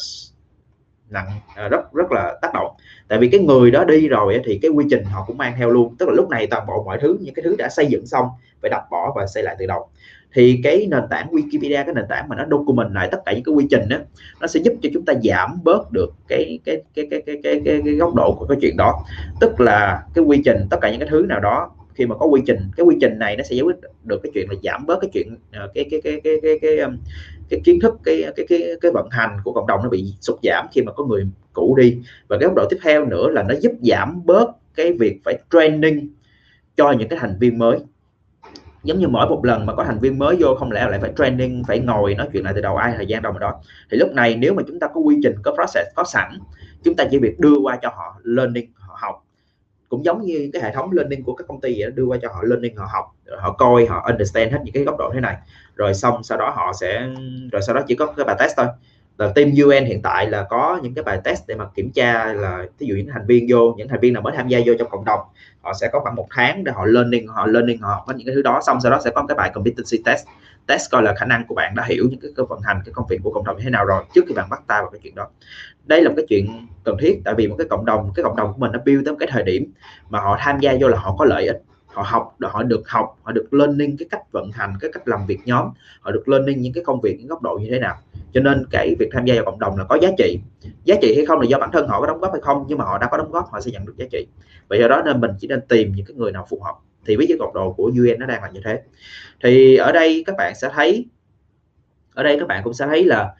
nặng 1.10 1.26
à, 1.54 1.68
rất 1.68 1.92
rất 1.92 2.12
là 2.12 2.38
tác 2.42 2.54
động. 2.54 2.76
Tại 3.08 3.18
vì 3.18 3.28
cái 3.28 3.40
người 3.40 3.70
đó 3.70 3.84
đi 3.84 4.08
rồi 4.08 4.40
thì 4.44 4.58
cái 4.62 4.70
quy 4.70 4.84
trình 4.90 5.04
họ 5.04 5.24
cũng 5.26 5.38
mang 5.38 5.54
theo 5.58 5.70
luôn. 5.70 5.96
Tức 5.98 6.08
là 6.08 6.14
lúc 6.14 6.28
này 6.28 6.46
toàn 6.46 6.66
bộ 6.66 6.82
mọi 6.84 6.98
thứ 7.00 7.18
những 7.20 7.34
cái 7.34 7.42
thứ 7.42 7.56
đã 7.58 7.68
xây 7.68 7.86
dựng 7.86 8.06
xong 8.06 8.28
phải 8.62 8.70
đập 8.70 8.82
bỏ 8.90 9.12
và 9.16 9.26
xây 9.26 9.42
lại 9.42 9.56
từ 9.58 9.66
đầu 9.66 9.88
thì 10.34 10.60
cái 10.64 10.86
nền 10.90 11.02
tảng 11.10 11.28
Wikipedia 11.30 11.84
cái 11.84 11.94
nền 11.94 12.04
tảng 12.08 12.28
mà 12.28 12.36
nó 12.36 12.44
document 12.50 12.94
lại 12.94 13.08
tất 13.12 13.18
cả 13.26 13.32
những 13.32 13.44
cái 13.44 13.54
quy 13.54 13.66
trình 13.70 13.88
đó 13.88 13.96
nó 14.40 14.46
sẽ 14.46 14.60
giúp 14.60 14.74
cho 14.82 14.90
chúng 14.94 15.04
ta 15.04 15.12
giảm 15.24 15.58
bớt 15.64 15.92
được 15.92 16.12
cái 16.28 16.58
cái 16.64 16.82
cái 16.94 17.06
cái 17.10 17.22
cái 17.26 17.36
cái, 17.42 17.60
cái, 17.64 17.80
cái 17.84 17.94
góc 17.94 18.14
độ 18.14 18.36
của 18.38 18.46
cái 18.46 18.58
chuyện 18.60 18.76
đó 18.76 19.04
tức 19.40 19.60
là 19.60 20.02
cái 20.14 20.24
quy 20.24 20.42
trình 20.44 20.56
tất 20.70 20.76
cả 20.80 20.90
những 20.90 21.00
cái 21.00 21.08
thứ 21.08 21.26
nào 21.28 21.40
đó 21.40 21.70
khi 21.94 22.06
mà 22.06 22.16
có 22.16 22.26
quy 22.26 22.40
trình 22.46 22.58
cái 22.76 22.86
quy 22.86 22.96
trình 23.00 23.18
này 23.18 23.36
nó 23.36 23.42
sẽ 23.42 23.54
giải 23.54 23.62
quyết 23.62 23.76
được 24.04 24.20
cái 24.22 24.30
chuyện 24.34 24.46
là 24.50 24.56
giảm 24.62 24.86
bớt 24.86 25.00
cái 25.00 25.10
chuyện 25.12 25.36
cái 25.52 25.86
cái 25.90 26.00
cái 26.04 26.20
cái 26.24 26.36
cái 26.42 26.58
cái, 26.62 26.76
cái 27.50 27.60
kiến 27.64 27.80
thức 27.80 27.94
cái 28.04 28.24
cái 28.36 28.46
cái 28.48 28.62
cái 28.80 28.90
vận 28.94 29.08
hành 29.10 29.36
của 29.44 29.52
cộng 29.52 29.66
đồng 29.66 29.80
nó 29.82 29.88
bị 29.88 30.14
sụt 30.20 30.38
giảm 30.42 30.66
khi 30.72 30.82
mà 30.82 30.92
có 30.92 31.04
người 31.04 31.26
cũ 31.52 31.74
đi 31.78 31.98
và 32.28 32.38
cái 32.38 32.46
góc 32.46 32.56
độ 32.56 32.66
tiếp 32.70 32.78
theo 32.82 33.04
nữa 33.04 33.30
là 33.30 33.42
nó 33.42 33.54
giúp 33.60 33.72
giảm 33.82 34.26
bớt 34.26 34.50
cái 34.74 34.92
việc 34.92 35.20
phải 35.24 35.38
training 35.52 36.08
cho 36.76 36.92
những 36.92 37.08
cái 37.08 37.18
thành 37.18 37.36
viên 37.40 37.58
mới 37.58 37.78
giống 38.84 38.98
như 38.98 39.08
mỗi 39.08 39.28
một 39.28 39.44
lần 39.44 39.66
mà 39.66 39.74
có 39.74 39.84
thành 39.84 39.98
viên 40.00 40.18
mới 40.18 40.36
vô, 40.40 40.54
không 40.54 40.72
lẽ 40.72 40.86
lại 40.90 41.00
phải 41.00 41.12
training, 41.16 41.62
phải 41.68 41.78
ngồi 41.78 42.14
nói 42.14 42.28
chuyện 42.32 42.44
lại 42.44 42.52
từ 42.56 42.60
đầu 42.60 42.76
ai, 42.76 42.92
thời 42.96 43.06
gian 43.06 43.22
đâu 43.22 43.32
mà 43.32 43.38
đó 43.38 43.60
thì 43.90 43.96
lúc 43.96 44.12
này 44.12 44.36
nếu 44.36 44.54
mà 44.54 44.62
chúng 44.66 44.80
ta 44.80 44.88
có 44.88 45.00
quy 45.00 45.16
trình, 45.22 45.34
có 45.42 45.54
process, 45.54 45.94
có 45.94 46.04
sẵn, 46.04 46.38
chúng 46.84 46.96
ta 46.96 47.04
chỉ 47.10 47.18
việc 47.18 47.40
đưa 47.40 47.56
qua 47.62 47.78
cho 47.82 47.88
họ 47.88 48.20
learning, 48.22 48.70
họ 48.74 48.98
học. 49.00 49.24
Cũng 49.88 50.04
giống 50.04 50.22
như 50.22 50.50
cái 50.52 50.62
hệ 50.62 50.72
thống 50.72 50.92
learning 50.92 51.24
của 51.24 51.34
các 51.34 51.44
công 51.48 51.60
ty 51.60 51.80
vậy 51.80 51.90
đưa 51.90 52.04
qua 52.04 52.18
cho 52.22 52.28
họ 52.28 52.42
learning, 52.42 52.76
họ 52.76 52.88
học, 52.92 53.04
họ 53.38 53.52
coi, 53.52 53.86
họ 53.86 54.04
understand 54.06 54.52
hết 54.52 54.58
những 54.64 54.74
cái 54.74 54.84
góc 54.84 54.98
độ 54.98 55.10
thế 55.14 55.20
này. 55.20 55.36
Rồi 55.76 55.94
xong 55.94 56.22
sau 56.22 56.38
đó 56.38 56.50
họ 56.56 56.72
sẽ, 56.80 57.08
rồi 57.52 57.62
sau 57.62 57.74
đó 57.74 57.82
chỉ 57.86 57.94
có 57.94 58.06
cái 58.06 58.24
bài 58.24 58.36
test 58.38 58.56
thôi 58.56 58.66
là 59.18 59.32
team 59.34 59.50
UN 59.64 59.84
hiện 59.84 60.02
tại 60.02 60.30
là 60.30 60.46
có 60.50 60.80
những 60.82 60.94
cái 60.94 61.04
bài 61.04 61.20
test 61.24 61.42
để 61.48 61.54
mà 61.54 61.66
kiểm 61.74 61.90
tra 61.90 62.32
là 62.32 62.64
ví 62.78 62.86
dụ 62.86 62.94
những 62.94 63.08
thành 63.12 63.26
viên 63.26 63.46
vô 63.48 63.74
những 63.76 63.88
thành 63.88 64.00
viên 64.00 64.12
nào 64.12 64.22
mới 64.22 64.32
tham 64.36 64.48
gia 64.48 64.58
vô 64.66 64.74
trong 64.78 64.90
cộng 64.90 65.04
đồng 65.04 65.20
họ 65.60 65.72
sẽ 65.74 65.88
có 65.92 66.00
khoảng 66.00 66.14
một 66.14 66.26
tháng 66.30 66.64
để 66.64 66.72
họ 66.72 66.84
learning 66.86 67.28
họ 67.28 67.46
learning 67.46 67.80
họ 67.80 68.04
có 68.06 68.12
những 68.12 68.26
cái 68.26 68.34
thứ 68.34 68.42
đó 68.42 68.60
xong 68.66 68.78
sau 68.82 68.92
đó 68.92 69.00
sẽ 69.04 69.10
có 69.14 69.24
cái 69.28 69.34
bài 69.34 69.50
competency 69.54 70.02
test. 70.04 70.26
Test 70.66 70.90
coi 70.90 71.02
là 71.02 71.14
khả 71.14 71.26
năng 71.26 71.46
của 71.46 71.54
bạn 71.54 71.74
đã 71.74 71.84
hiểu 71.84 72.04
những 72.10 72.20
cái, 72.20 72.30
cái 72.36 72.46
vận 72.48 72.60
hành 72.60 72.80
cái 72.84 72.92
công 72.92 73.06
việc 73.08 73.18
của 73.22 73.30
cộng 73.30 73.44
đồng 73.44 73.56
như 73.56 73.62
thế 73.64 73.70
nào 73.70 73.84
rồi 73.84 74.04
trước 74.14 74.24
khi 74.28 74.34
bạn 74.34 74.50
bắt 74.50 74.62
tay 74.66 74.82
vào 74.82 74.90
cái 74.90 75.00
chuyện 75.02 75.14
đó. 75.14 75.28
Đây 75.84 76.02
là 76.02 76.08
một 76.08 76.14
cái 76.16 76.26
chuyện 76.28 76.66
cần 76.84 76.96
thiết 77.00 77.20
tại 77.24 77.34
vì 77.34 77.46
một 77.46 77.54
cái 77.58 77.66
cộng 77.70 77.84
đồng 77.84 78.12
cái 78.14 78.22
cộng 78.22 78.36
đồng 78.36 78.52
của 78.52 78.58
mình 78.58 78.72
nó 78.72 78.78
build 78.86 79.04
tới 79.04 79.12
một 79.12 79.18
cái 79.20 79.28
thời 79.32 79.42
điểm 79.42 79.72
mà 80.08 80.20
họ 80.20 80.36
tham 80.40 80.60
gia 80.60 80.74
vô 80.80 80.88
là 80.88 80.98
họ 80.98 81.16
có 81.18 81.24
lợi 81.24 81.46
ích 81.46 81.62
họ 81.94 82.02
học, 82.02 82.36
họ 82.42 82.62
được 82.62 82.88
học, 82.88 83.18
họ 83.22 83.32
được 83.32 83.54
lên 83.54 83.70
lên 83.70 83.96
cái 83.98 84.08
cách 84.10 84.32
vận 84.32 84.50
hành, 84.50 84.74
cái 84.80 84.90
cách 84.92 85.08
làm 85.08 85.26
việc 85.26 85.38
nhóm. 85.44 85.68
Họ 86.00 86.10
được 86.10 86.28
lên 86.28 86.44
lên 86.44 86.60
những 86.60 86.72
cái 86.72 86.84
công 86.84 87.00
việc, 87.00 87.16
những 87.18 87.28
góc 87.28 87.42
độ 87.42 87.58
như 87.62 87.66
thế 87.70 87.78
nào. 87.78 87.98
Cho 88.32 88.40
nên 88.40 88.64
cái 88.70 88.94
việc 88.98 89.08
tham 89.12 89.24
gia 89.24 89.34
vào 89.34 89.44
cộng 89.44 89.58
đồng 89.58 89.78
là 89.78 89.84
có 89.84 89.98
giá 90.02 90.08
trị. 90.18 90.38
Giá 90.84 90.94
trị 91.02 91.14
hay 91.16 91.26
không 91.26 91.40
là 91.40 91.46
do 91.46 91.58
bản 91.58 91.70
thân 91.72 91.88
họ 91.88 92.00
có 92.00 92.06
đóng 92.06 92.20
góp 92.20 92.32
hay 92.32 92.40
không, 92.40 92.64
nhưng 92.68 92.78
mà 92.78 92.84
họ 92.84 92.98
đã 92.98 93.08
có 93.10 93.16
đóng 93.16 93.30
góp, 93.30 93.50
họ 93.52 93.60
sẽ 93.60 93.70
nhận 93.70 93.86
được 93.86 93.94
giá 93.96 94.06
trị. 94.12 94.26
Vậy 94.68 94.78
do 94.80 94.88
đó 94.88 95.02
nên 95.06 95.20
mình 95.20 95.30
chỉ 95.40 95.46
nên 95.46 95.60
tìm 95.68 95.92
những 95.96 96.06
cái 96.06 96.14
người 96.14 96.32
nào 96.32 96.46
phù 96.50 96.60
hợp. 96.60 96.74
Thì 97.06 97.16
với 97.16 97.26
cái 97.28 97.36
góc 97.36 97.54
độ 97.54 97.72
của 97.72 97.84
UN 97.84 98.18
nó 98.18 98.26
đang 98.26 98.42
là 98.42 98.48
như 98.48 98.60
thế. 98.64 98.80
Thì 99.42 99.76
ở 99.76 99.92
đây 99.92 100.22
các 100.26 100.34
bạn 100.38 100.54
sẽ 100.54 100.68
thấy, 100.74 101.06
ở 102.14 102.22
đây 102.22 102.38
các 102.40 102.48
bạn 102.48 102.60
cũng 102.64 102.74
sẽ 102.74 102.86
thấy 102.86 103.04
là 103.04 103.34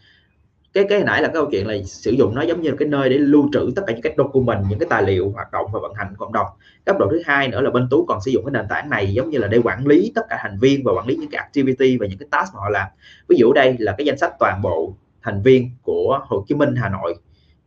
cái 0.75 0.85
cái 0.89 1.05
nãy 1.05 1.23
là 1.23 1.29
cái 1.29 1.35
câu 1.35 1.49
chuyện 1.51 1.67
là 1.67 1.75
sử 1.85 2.11
dụng 2.11 2.35
nó 2.35 2.43
giống 2.43 2.63
như 2.63 2.75
cái 2.79 2.89
nơi 2.89 3.09
để 3.09 3.19
lưu 3.19 3.49
trữ 3.53 3.73
tất 3.77 3.83
cả 3.87 3.93
những 3.93 4.03
cái 4.03 4.15
document 4.17 4.65
những 4.69 4.79
cái 4.79 4.87
tài 4.91 5.03
liệu 5.03 5.31
hoạt 5.31 5.53
động 5.53 5.67
và 5.73 5.81
vận 5.81 5.95
hành 5.95 6.15
cộng 6.19 6.33
đồng. 6.33 6.47
Cấp 6.85 6.97
độ 6.99 7.09
thứ 7.11 7.23
hai 7.27 7.49
nữa 7.49 7.61
là 7.61 7.71
bên 7.71 7.89
tú 7.91 8.05
còn 8.09 8.21
sử 8.25 8.31
dụng 8.31 8.45
cái 8.47 8.53
nền 8.53 8.69
tảng 8.69 8.91
này 8.91 9.15
giống 9.15 9.31
như 9.31 9.39
là 9.39 9.49
để 9.49 9.61
quản 9.65 9.87
lý 9.87 10.13
tất 10.15 10.23
cả 10.29 10.39
thành 10.43 10.59
viên 10.59 10.85
và 10.85 10.93
quản 10.93 11.07
lý 11.07 11.17
những 11.17 11.31
cái 11.31 11.39
activity 11.39 11.99
và 11.99 12.07
những 12.07 12.19
cái 12.19 12.29
task 12.31 12.55
mà 12.55 12.61
họ 12.61 12.69
làm. 12.69 12.89
Ví 13.29 13.37
dụ 13.37 13.53
đây 13.53 13.77
là 13.79 13.95
cái 13.99 14.05
danh 14.05 14.19
sách 14.19 14.33
toàn 14.39 14.63
bộ 14.63 14.95
thành 15.23 15.43
viên 15.43 15.71
của 15.83 16.21
Hồ 16.27 16.45
Chí 16.49 16.55
Minh 16.55 16.75
Hà 16.77 16.89
Nội 16.89 17.15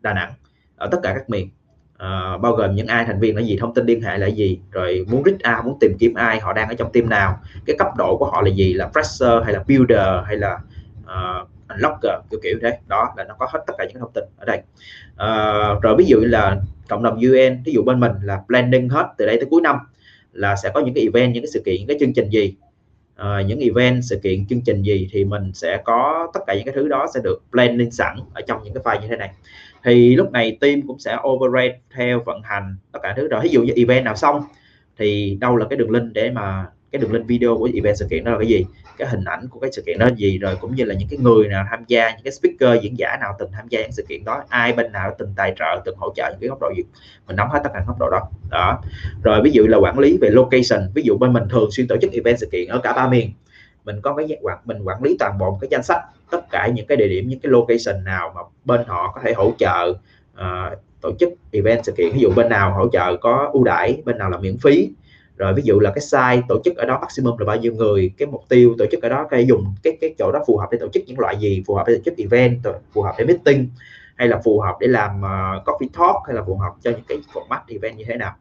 Đà 0.02 0.14
Nẵng 0.14 0.34
ở 0.76 0.88
tất 0.92 0.98
cả 1.04 1.14
các 1.14 1.30
miền. 1.30 1.50
À, 1.98 2.38
bao 2.38 2.52
gồm 2.54 2.76
những 2.76 2.88
ai 2.88 3.06
thành 3.06 3.20
viên 3.20 3.36
là 3.36 3.42
gì 3.42 3.58
thông 3.60 3.74
tin 3.74 3.86
liên 3.86 4.02
hệ 4.02 4.18
là 4.18 4.28
gì 4.28 4.60
rồi 4.72 5.06
muốn 5.12 5.24
reach 5.26 5.58
out 5.58 5.66
muốn 5.66 5.78
tìm 5.80 5.98
kiếm 6.00 6.14
ai 6.14 6.40
họ 6.40 6.54
đang 6.54 6.68
ở 6.68 6.74
trong 6.74 6.92
team 6.92 7.10
nào 7.10 7.40
cái 7.66 7.76
cấp 7.80 7.88
độ 7.98 8.18
của 8.18 8.26
họ 8.26 8.42
là 8.42 8.50
gì 8.50 8.74
là 8.74 8.90
fresher 8.94 9.44
hay 9.44 9.54
là 9.54 9.64
builder 9.68 10.26
hay 10.26 10.38
là 10.38 10.60
uh, 11.04 11.50
Locker 11.79 12.13
kiểu 12.31 12.39
kiểu 12.43 12.60
thế. 12.62 12.77
Đó 12.88 13.13
là 13.17 13.24
nó 13.24 13.36
có 13.39 13.48
hết 13.50 13.60
tất 13.67 13.74
cả 13.77 13.86
những 13.86 14.00
thông 14.00 14.12
tin 14.13 14.24
ở 14.38 14.46
đây. 14.46 14.62
Uh, 15.13 15.81
rồi 15.81 15.96
ví 15.98 16.05
dụ 16.05 16.19
là 16.19 16.57
cộng 16.89 17.03
đồng 17.03 17.15
UN 17.15 17.63
ví 17.65 17.74
dụ 17.74 17.84
bên 17.84 18.00
mình 18.00 18.12
là 18.24 18.41
planning 18.48 18.89
hết 18.89 19.07
từ 19.17 19.25
đây 19.25 19.38
tới 19.38 19.48
cuối 19.50 19.62
năm 19.62 19.77
là 20.34 20.55
sẽ 20.55 20.72
có 20.74 20.79
những 20.79 20.93
cái 20.93 21.03
event 21.03 21.34
những 21.34 21.43
cái 21.43 21.51
sự 21.53 21.62
kiện 21.65 21.75
những 21.79 21.88
cái 21.88 21.98
chương 22.00 22.13
trình 22.13 22.29
gì. 22.29 22.55
Uh, 23.22 23.46
những 23.46 23.60
event 23.60 24.03
sự 24.03 24.19
kiện 24.24 24.48
chương 24.48 24.62
trình 24.62 24.81
gì 24.81 25.10
thì 25.12 25.25
mình 25.25 25.51
sẽ 25.53 25.81
có 25.86 26.31
tất 26.34 26.39
cả 26.48 26.53
những 26.53 26.65
cái 26.65 26.75
thứ 26.75 26.88
đó 26.88 27.05
sẽ 27.13 27.19
được 27.24 27.43
planning 27.51 27.91
sẵn 27.91 28.19
ở 28.34 28.41
trong 28.48 28.63
những 28.63 28.74
cái 28.74 28.84
file 28.84 29.01
như 29.01 29.07
thế 29.07 29.17
này. 29.17 29.31
Thì 29.84 30.15
lúc 30.15 30.31
này 30.31 30.57
team 30.62 30.81
cũng 30.88 31.00
sẽ 31.00 31.17
override 31.27 31.79
theo 31.96 32.19
vận 32.25 32.41
hành 32.43 32.75
tất 32.91 33.00
cả 33.03 33.13
thứ. 33.17 33.27
Rồi 33.27 33.41
ví 33.43 33.50
dụ 33.50 33.62
như 33.62 33.74
event 33.75 34.05
nào 34.05 34.15
xong 34.15 34.43
thì 34.98 35.38
đâu 35.41 35.55
là 35.55 35.65
cái 35.69 35.77
đường 35.77 35.91
link 35.91 36.13
để 36.13 36.31
mà 36.31 36.65
cái 36.91 37.01
đường 37.01 37.13
link 37.13 37.27
video 37.27 37.58
của 37.58 37.70
event 37.74 37.98
sự 37.98 38.08
kiện 38.10 38.24
đó 38.24 38.32
là 38.32 38.38
cái 38.38 38.48
gì 38.48 38.65
cái 38.98 39.08
hình 39.08 39.24
ảnh 39.24 39.48
của 39.50 39.60
cái 39.60 39.72
sự 39.74 39.84
kiện 39.86 40.00
đó 40.00 40.06
là 40.06 40.15
gì 40.15 40.38
rồi 40.38 40.56
cũng 40.62 40.75
như 40.75 40.84
là 40.84 40.96
những 40.96 41.08
cái 41.12 41.20
người 41.20 41.48
nào 41.48 41.65
tham 41.70 41.84
gia 41.88 42.10
những 42.10 42.24
cái 42.24 42.32
speaker 42.32 42.84
diễn 42.84 42.98
giả 42.98 43.17
nào 43.22 43.36
từng 43.39 43.50
tham 43.51 43.67
gia 43.70 43.82
những 43.82 43.91
sự 43.91 44.06
kiện 44.10 44.24
đó 44.25 44.44
ai 44.50 44.74
bên 44.74 44.91
nào 44.91 45.15
từng 45.17 45.34
tài 45.36 45.53
trợ 45.60 45.82
từng 45.86 45.96
hỗ 45.98 46.13
trợ 46.15 46.29
những 46.32 46.39
cái 46.39 46.48
góc 46.50 46.58
độ 46.62 46.72
gì. 46.77 46.84
Mình 47.27 47.36
nắm 47.36 47.48
hết 47.50 47.60
tất 47.63 47.70
cả 47.74 47.84
góc 47.88 48.00
độ 48.00 48.10
đó. 48.10 48.29
Đó. 48.51 48.82
Rồi 49.24 49.41
ví 49.44 49.51
dụ 49.51 49.67
là 49.67 49.77
quản 49.77 50.00
lý 50.00 50.17
về 50.22 50.29
location 50.29 50.91
ví 50.94 51.03
dụ 51.03 51.17
bên 51.17 51.34
mình 51.34 51.44
thường 51.50 51.72
xuyên 51.72 51.88
tổ 51.88 51.96
chức 52.01 52.12
event 52.12 52.39
sự 52.39 52.48
kiện 52.51 52.67
ở 52.67 52.79
cả 52.79 52.94
ba 52.94 53.08
miền. 53.10 53.32
Mình 53.86 54.01
có 54.01 54.13
cái 54.15 54.38
quản 54.41 54.58
mình 54.65 54.77
quản 54.84 55.03
lý 55.03 55.15
toàn 55.20 55.38
bộ 55.38 55.58
cái 55.62 55.67
danh 55.72 55.84
sách 55.84 56.01
tất 56.32 56.41
cả 56.51 56.67
những 56.67 56.88
cái 56.88 56.98
địa 56.98 57.08
điểm 57.08 57.27
những 57.27 57.39
cái 57.39 57.51
location 57.51 58.03
nào 58.03 58.32
mà 58.36 58.41
bên 58.65 58.86
họ 58.88 59.12
có 59.15 59.22
thể 59.24 59.34
hỗ 59.34 59.53
trợ 59.58 59.94
uh, 60.34 60.79
tổ 61.01 61.12
chức 61.20 61.29
event 61.51 61.86
sự 61.86 61.91
kiện. 61.98 62.12
Ví 62.13 62.20
dụ 62.20 62.29
bên 62.36 62.50
nào 62.50 62.74
hỗ 62.74 62.89
trợ 62.89 63.17
có 63.22 63.50
ưu 63.53 63.63
đãi 63.63 64.01
bên 64.06 64.17
nào 64.17 64.29
là 64.29 64.38
miễn 64.38 64.58
phí 64.58 64.89
rồi 65.38 65.53
ví 65.53 65.62
dụ 65.65 65.79
là 65.79 65.91
cái 65.91 66.01
size 66.01 66.41
tổ 66.50 66.62
chức 66.65 66.77
ở 66.77 66.86
đó 66.86 67.00
maximum 67.01 67.38
là 67.38 67.46
bao 67.46 67.56
nhiêu 67.56 67.74
người 67.74 68.12
cái 68.17 68.27
mục 68.27 68.44
tiêu 68.50 68.75
tổ 68.77 68.86
chức 68.91 69.01
ở 69.01 69.10
đó 69.10 69.27
cái 69.29 69.48
dùng 69.48 69.75
cái 69.84 69.98
cái 70.01 70.15
chỗ 70.17 70.32
đó 70.32 70.44
phù 70.48 70.58
hợp 70.58 70.67
để 70.72 70.77
tổ 70.82 70.88
chức 70.94 71.03
những 71.08 71.20
loại 71.20 71.38
gì? 71.39 71.63
Phù 71.67 71.75
hợp 71.75 71.84
để 71.88 71.94
tổ 71.96 72.01
chức 72.06 72.17
event 72.17 72.60
phù 72.94 73.01
hợp 73.01 73.15
để 73.17 73.25
meeting 73.25 73.70
hay 74.15 74.27
là 74.27 74.41
phù 74.44 74.60
hợp 74.60 74.75
để 74.79 74.88
làm 74.88 75.17
uh, 75.20 75.67
coffee 75.67 75.88
talk 75.94 76.15
hay 76.27 76.36
là 76.36 76.44
phù 76.44 76.56
hợp 76.56 76.72
cho 76.84 76.91
những 76.91 77.03
cái 77.08 77.17
format 77.34 77.60
event 77.67 77.98
như 77.98 78.03
thế 78.08 78.15
nào? 78.15 78.36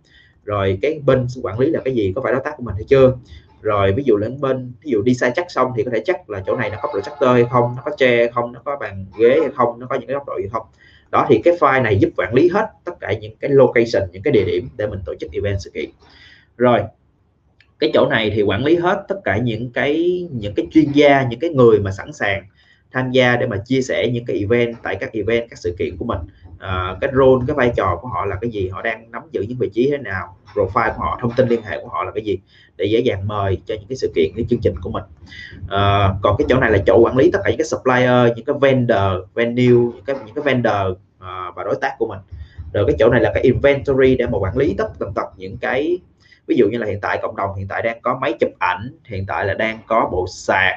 Rồi 0.45 0.79
cái 0.83 1.01
bên 1.07 1.27
quản 1.43 1.59
lý 1.59 1.71
là 1.71 1.81
cái 1.85 1.95
gì? 1.95 2.13
Có 2.17 2.23
phải 2.23 2.33
đối 2.33 2.43
tác 2.45 2.57
của 2.57 2.63
mình 2.63 2.75
hay 2.75 2.85
chưa? 2.85 3.17
Rồi 3.63 3.93
ví 3.93 4.03
dụ 4.07 4.17
lên 4.17 4.41
bên 4.41 4.73
ví 4.85 4.91
dụ 4.91 5.03
đi 5.03 5.15
sai 5.15 5.33
chắc 5.37 5.51
xong 5.51 5.73
thì 5.77 5.85
có 5.85 5.91
thể 5.95 6.03
chắc 6.05 6.31
là 6.31 6.43
chỗ 6.47 6.57
này 6.57 6.71
nó 6.71 6.77
có 6.83 6.89
projector 6.89 7.33
hay 7.33 7.45
không 7.51 7.75
nó 7.77 7.83
có 7.85 7.91
tre 7.99 8.31
không 8.31 8.53
nó 8.53 8.61
có 8.65 8.77
bàn 8.77 9.07
ghế 9.19 9.39
hay 9.41 9.51
không 9.55 9.79
nó 9.79 9.87
có 9.87 9.95
những 9.95 10.07
cái 10.07 10.15
góc 10.15 10.27
độ 10.27 10.39
gì 10.43 10.49
không? 10.53 10.67
Đó 11.11 11.27
thì 11.29 11.41
cái 11.45 11.57
file 11.61 11.83
này 11.83 11.99
giúp 11.99 12.09
quản 12.17 12.35
lý 12.35 12.49
hết 12.49 12.67
tất 12.85 12.93
cả 13.01 13.13
những 13.21 13.37
cái 13.41 13.51
location 13.51 14.11
những 14.13 14.23
cái 14.23 14.33
địa 14.33 14.45
điểm 14.45 14.69
để 14.77 14.87
mình 14.87 15.01
tổ 15.07 15.15
chức 15.21 15.33
event 15.33 15.57
sự 15.61 15.71
kiện 15.75 15.91
rồi 16.57 16.81
cái 17.79 17.91
chỗ 17.95 18.07
này 18.11 18.31
thì 18.35 18.43
quản 18.43 18.65
lý 18.65 18.77
hết 18.77 19.05
tất 19.09 19.17
cả 19.25 19.37
những 19.37 19.71
cái 19.71 20.27
những 20.33 20.55
cái 20.55 20.67
chuyên 20.71 20.93
gia 20.93 21.23
những 21.23 21.41
cái 21.41 21.51
người 21.51 21.79
mà 21.81 21.91
sẵn 21.91 22.13
sàng 22.13 22.45
tham 22.93 23.11
gia 23.11 23.37
để 23.37 23.47
mà 23.47 23.57
chia 23.57 23.83
sẻ 23.83 24.09
những 24.13 24.25
cái 24.25 24.39
event 24.39 24.77
tại 24.83 24.97
các 25.01 25.13
event 25.13 25.51
các 25.51 25.59
sự 25.59 25.75
kiện 25.79 25.97
của 25.97 26.05
mình. 26.05 26.19
À, 26.59 26.97
cái 27.01 27.11
role 27.15 27.45
cái 27.47 27.57
vai 27.57 27.73
trò 27.77 27.99
của 28.03 28.09
họ 28.09 28.25
là 28.25 28.37
cái 28.41 28.51
gì 28.51 28.69
họ 28.69 28.83
đang 28.83 29.11
nắm 29.11 29.23
giữ 29.33 29.43
những 29.49 29.59
vị 29.59 29.71
trí 29.75 29.91
thế 29.91 29.99
nào 29.99 30.37
profile 30.55 30.93
của 30.95 31.03
họ 31.03 31.19
thông 31.21 31.31
tin 31.37 31.49
liên 31.49 31.63
hệ 31.63 31.79
của 31.83 31.89
họ 31.89 32.05
là 32.05 32.11
cái 32.15 32.25
gì 32.25 32.39
để 32.77 32.85
dễ 32.85 33.01
dàng 33.01 33.29
mời 33.29 33.59
cho 33.67 33.75
những 33.75 33.89
cái 33.89 33.97
sự 33.97 34.13
kiện 34.15 34.31
cái 34.37 34.45
chương 34.51 34.61
trình 34.61 34.75
của 34.83 34.91
mình. 34.91 35.05
À, 35.69 36.15
còn 36.23 36.37
cái 36.39 36.47
chỗ 36.49 36.61
này 36.61 36.71
là 36.71 36.79
chỗ 36.87 36.99
quản 36.99 37.17
lý 37.17 37.31
tất 37.31 37.39
cả 37.45 37.51
những 37.51 37.59
cái 37.59 37.67
supplier 37.67 38.37
những 38.37 38.45
cái 38.45 38.57
vendor 38.61 39.29
venue 39.35 39.95
những 39.95 40.05
cái 40.07 40.17
những 40.27 40.35
cái 40.35 40.45
vendor 40.45 40.99
à, 41.19 41.51
và 41.57 41.65
đối 41.65 41.77
tác 41.81 41.95
của 41.99 42.07
mình. 42.07 42.19
Rồi 42.73 42.85
cái 42.87 42.97
chỗ 42.99 43.09
này 43.09 43.21
là 43.21 43.31
cái 43.35 43.43
inventory 43.43 44.17
để 44.17 44.27
mà 44.27 44.39
quản 44.39 44.57
lý 44.57 44.75
tất 44.79 44.89
tần 44.99 45.13
tật 45.15 45.27
những 45.37 45.57
cái 45.57 45.99
ví 46.47 46.57
dụ 46.57 46.69
như 46.69 46.79
là 46.79 46.87
hiện 46.87 47.01
tại 47.01 47.19
cộng 47.23 47.37
đồng 47.37 47.55
hiện 47.57 47.69
tại 47.69 47.83
đang 47.83 48.01
có 48.01 48.19
máy 48.21 48.33
chụp 48.41 48.51
ảnh 48.59 48.91
hiện 49.05 49.25
tại 49.27 49.45
là 49.45 49.55
đang 49.55 49.79
có 49.87 50.09
bộ 50.13 50.27
sạc 50.29 50.75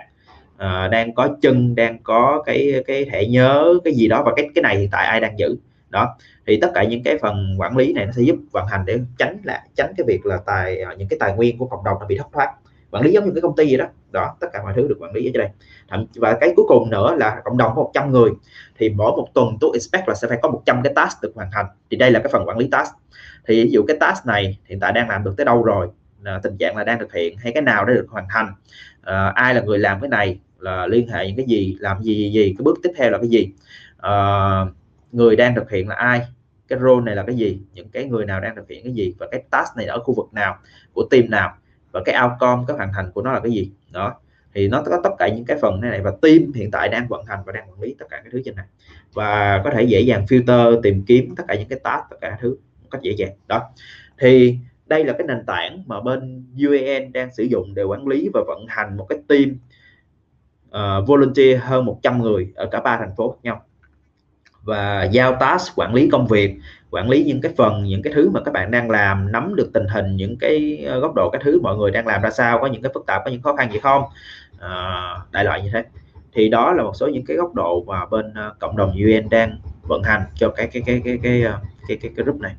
à, 0.58 0.88
đang 0.88 1.14
có 1.14 1.30
chân 1.42 1.76
đang 1.76 1.98
có 2.04 2.44
cái 2.46 2.84
cái 2.88 3.06
thẻ 3.06 3.26
nhớ 3.26 3.80
cái 3.84 3.94
gì 3.94 4.08
đó 4.08 4.24
và 4.26 4.32
cái 4.36 4.50
cái 4.56 4.62
này 4.62 4.78
hiện 4.78 4.90
tại 4.92 5.06
ai 5.06 5.20
đang 5.20 5.40
giữ. 5.40 5.56
Đó 5.90 6.16
thì 6.48 6.60
tất 6.62 6.72
cả 6.76 6.84
những 6.84 7.04
cái 7.04 7.18
phần 7.22 7.56
quản 7.58 7.78
lý 7.78 7.94
này 7.94 8.06
nó 8.06 8.12
sẽ 8.12 8.22
giúp 8.22 8.36
vận 8.52 8.68
hành 8.68 8.86
để 8.86 9.00
tránh 9.18 9.38
là 9.44 9.64
tránh 9.76 9.94
cái 9.98 10.06
việc 10.08 10.26
là 10.26 10.38
tài 10.46 10.86
những 10.98 11.08
cái 11.08 11.20
tài 11.20 11.34
nguyên 11.34 11.58
của 11.58 11.66
cộng 11.66 11.84
đồng 11.84 11.98
nó 12.00 12.06
bị 12.06 12.18
thất 12.18 12.28
thoát 12.34 12.54
quản 12.92 13.04
lý 13.04 13.12
giống 13.12 13.26
như 13.26 13.32
cái 13.36 13.42
công 13.42 13.56
ty 13.56 13.66
vậy 13.66 13.78
đó. 13.78 13.86
Đó 14.12 14.36
tất 14.40 14.48
cả 14.54 14.64
mọi 14.64 14.74
thứ 14.76 14.88
được 14.88 14.98
quản 15.00 15.14
lý 15.14 15.28
ở 15.28 15.32
đây. 15.34 15.50
Thậm 15.90 16.06
và 16.16 16.38
cái 16.42 16.54
cuối 16.56 16.66
cùng 16.68 16.90
nữa 16.90 17.16
là 17.20 17.42
cộng 17.44 17.58
đồng 17.58 17.72
có 17.76 17.84
100 17.84 18.12
người. 18.12 18.32
Thì 18.78 18.90
mỗi 18.90 19.12
một 19.12 19.28
tuần 19.34 19.58
tôi 19.62 19.72
expect 19.74 20.08
là 20.08 20.16
sẽ 20.16 20.28
phải 20.28 20.40
có 20.42 20.50
100 20.50 20.82
cái 20.84 20.94
task 20.94 21.22
được 21.22 21.32
hoàn 21.36 21.50
thành. 21.54 21.66
Thì 21.92 21.98
đây 21.98 22.12
là 22.12 22.20
cái 22.20 22.30
phần 22.32 22.48
quản 22.48 22.58
lý 22.58 22.68
task. 22.72 22.92
Thì 23.48 23.64
ví 23.64 23.72
dụ 23.72 23.84
cái 23.88 23.98
task 24.00 24.26
này 24.26 24.58
hiện 24.66 24.80
tại 24.80 24.92
đang 24.92 25.10
làm 25.10 25.24
được 25.24 25.34
tới 25.38 25.46
đâu 25.46 25.64
rồi? 25.64 25.88
Là 26.22 26.40
tình 26.44 26.58
trạng 26.58 26.78
là 26.78 26.84
đang 26.84 27.00
thực 27.00 27.14
hiện 27.14 27.38
hay 27.38 27.52
cái 27.52 27.62
nào 27.62 27.86
đã 27.86 27.94
được 27.94 28.08
hoàn 28.10 28.26
thành? 28.30 28.54
À, 29.02 29.32
ai 29.36 29.56
là 29.56 29.62
người 29.62 29.80
làm 29.80 30.02
cái 30.02 30.10
này? 30.10 30.40
Là 30.60 30.88
liên 30.88 31.08
hệ 31.08 31.28
những 31.28 31.36
cái 31.36 31.46
gì? 31.46 31.78
Làm 31.80 32.04
gì 32.04 32.16
gì, 32.16 32.32
gì. 32.32 32.56
cái 32.58 32.64
bước 32.64 32.80
tiếp 32.84 32.92
theo 32.98 33.12
là 33.12 33.18
cái 33.18 33.28
gì? 33.28 33.50
À, 33.98 34.12
người 35.12 35.36
đang 35.36 35.56
thực 35.56 35.72
hiện 35.72 35.88
là 35.88 35.96
ai? 35.96 36.22
Cái 36.68 36.80
role 36.80 37.06
này 37.06 37.16
là 37.16 37.24
cái 37.28 37.36
gì? 37.36 37.62
Những 37.74 37.90
cái 37.90 38.06
người 38.06 38.26
nào 38.26 38.42
đang 38.42 38.56
thực 38.56 38.70
hiện 38.70 38.84
cái 38.84 38.94
gì? 38.94 39.16
Và 39.20 39.28
cái 39.32 39.44
task 39.50 39.78
này 39.78 39.86
ở 39.86 40.00
khu 40.00 40.14
vực 40.14 40.34
nào? 40.34 40.58
Của 40.94 41.08
team 41.12 41.30
nào? 41.30 41.54
Và 41.92 42.02
cái 42.06 42.16
outcome 42.24 42.64
cái 42.68 42.78
hoàn 42.78 42.92
thành 42.94 43.12
của 43.12 43.22
nó 43.22 43.32
là 43.32 43.40
cái 43.40 43.52
gì? 43.52 43.72
Đó. 43.92 44.16
Thì 44.54 44.68
nó 44.68 44.84
có 44.86 45.00
tất 45.04 45.10
cả 45.20 45.28
những 45.28 45.46
cái 45.46 45.58
phần 45.62 45.82
này, 45.82 45.92
này. 45.92 46.02
Và 46.02 46.12
team 46.22 46.52
hiện 46.56 46.72
tại 46.72 46.90
đang 46.90 47.08
vận 47.08 47.26
hành 47.26 47.40
và 47.46 47.52
đang 47.52 47.72
quản 47.72 47.82
lý 47.82 47.96
tất 48.00 48.06
cả 48.10 48.18
cái 48.18 48.30
thứ 48.32 48.42
trên 48.46 48.56
này. 48.56 48.66
Và 49.14 49.62
có 49.64 49.72
thể 49.72 49.84
dễ 49.84 50.02
dàng 50.02 50.26
filter 50.26 50.82
tìm 50.82 51.04
kiếm 51.08 51.36
tất 51.36 51.44
cả 51.48 51.56
những 51.56 51.68
cái 51.68 51.80
task 51.84 52.04
tất 52.10 52.18
cả 52.22 52.38
thứ 52.42 52.50
một 52.82 52.88
cách 52.92 53.02
dễ 53.02 53.12
dàng. 53.12 53.32
Đó. 53.48 53.70
Thì 54.18 54.58
đây 54.86 55.06
là 55.06 55.14
cái 55.14 55.28
nền 55.28 55.46
tảng 55.46 55.84
mà 55.86 56.02
bên 56.02 56.46
UAN 56.68 57.12
đang 57.14 57.34
sử 57.34 57.44
dụng 57.44 57.74
để 57.76 57.84
quản 57.84 58.08
lý 58.08 58.30
và 58.34 58.42
vận 58.48 58.66
hành 58.68 58.98
một 58.98 59.06
cái 59.10 59.20
team 59.28 59.56
uh, 60.70 61.08
volunteer 61.08 61.62
hơn 61.62 61.86
100 61.86 62.22
người 62.22 62.52
ở 62.56 62.66
cả 62.72 62.80
ba 62.82 62.98
thành 62.98 63.16
phố 63.18 63.32
khác 63.32 63.38
nhau 63.44 63.66
và 64.70 65.04
giao 65.04 65.36
task 65.40 65.76
quản 65.76 65.94
lý 65.94 66.10
công 66.10 66.28
việc 66.28 66.56
quản 66.92 67.10
lý 67.10 67.24
những 67.24 67.42
cái 67.42 67.52
phần 67.58 67.84
những 67.84 68.02
cái 68.02 68.14
thứ 68.14 68.30
mà 68.30 68.40
các 68.46 68.54
bạn 68.54 68.72
đang 68.72 68.90
làm 68.90 69.32
nắm 69.32 69.56
được 69.56 69.70
tình 69.74 69.88
hình 69.88 70.16
những 70.16 70.38
cái 70.40 70.86
ờ, 70.88 71.00
góc 71.00 71.16
độ 71.16 71.30
cái 71.30 71.42
thứ 71.46 71.60
mọi 71.62 71.78
người 71.78 71.92
đang 71.92 72.08
làm 72.08 72.22
ra 72.22 72.30
sao 72.30 72.60
có 72.62 72.68
những 72.68 72.82
cái 72.82 72.92
phức 72.94 73.06
tạp 73.06 73.22
có 73.26 73.32
những 73.32 73.42
khó 73.42 73.56
khăn 73.56 73.72
gì 73.72 73.80
không? 73.80 74.04
À, 74.60 75.14
đại 75.32 75.44
loại 75.44 75.62
như 75.62 75.70
thế. 75.74 75.84
Thì 76.34 76.50
đó 76.50 76.74
là 76.74 76.84
một 76.84 76.96
số 76.96 77.08
những 77.08 77.26
cái 77.26 77.38
góc 77.38 77.54
độ 77.54 77.84
mà 77.88 78.06
bên 78.06 78.34
ờ, 78.34 78.54
cộng 78.60 78.78
đồng 78.78 78.92
UN 78.92 79.30
đang 79.30 79.58
vận 79.88 80.04
hành 80.04 80.22
cho 80.36 80.50
cái 80.50 80.68
cái 80.68 80.84
cái 80.86 81.02
cái 81.06 81.20
cái 81.24 81.42
cái 81.42 81.54
cái, 81.88 81.98
cái, 82.02 82.12
cái 82.16 82.26
group 82.26 82.42
này. 82.42 82.56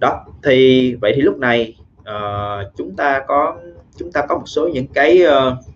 Đó 0.00 0.24
thì 0.42 0.94
vậy 1.00 1.12
thì 1.16 1.22
lúc 1.22 1.38
này 1.38 1.76
uh, 2.00 2.76
chúng 2.76 2.96
ta 2.96 3.22
có 3.28 3.56
chúng 3.98 4.12
ta 4.12 4.26
có 4.28 4.38
một 4.38 4.46
số 4.46 4.68
những 4.68 4.86
cái 4.86 5.22
uh, 5.26 5.75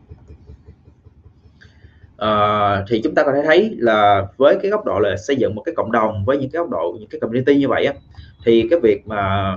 uh, 2.25 2.89
thì 2.89 3.01
chúng 3.05 3.15
ta 3.15 3.23
có 3.25 3.33
thể 3.33 3.43
thấy 3.45 3.77
là 3.79 4.27
với 4.37 4.59
cái 4.63 4.71
góc 4.71 4.85
độ 4.85 4.99
là 4.99 5.17
xây 5.17 5.37
dựng 5.37 5.55
một 5.55 5.63
cái 5.63 5.75
cộng 5.75 5.93
đồng 5.93 6.25
với 6.25 6.39
những 6.39 6.51
cái 6.51 6.61
góc 6.61 6.71
độ 6.71 6.97
những 7.01 7.09
cái 7.09 7.21
community 7.21 7.55
như 7.57 7.69
vậy 7.69 7.85
á, 7.85 7.95
thì 8.45 8.67
cái 8.71 8.81
việc 8.83 9.07
mà 9.07 9.53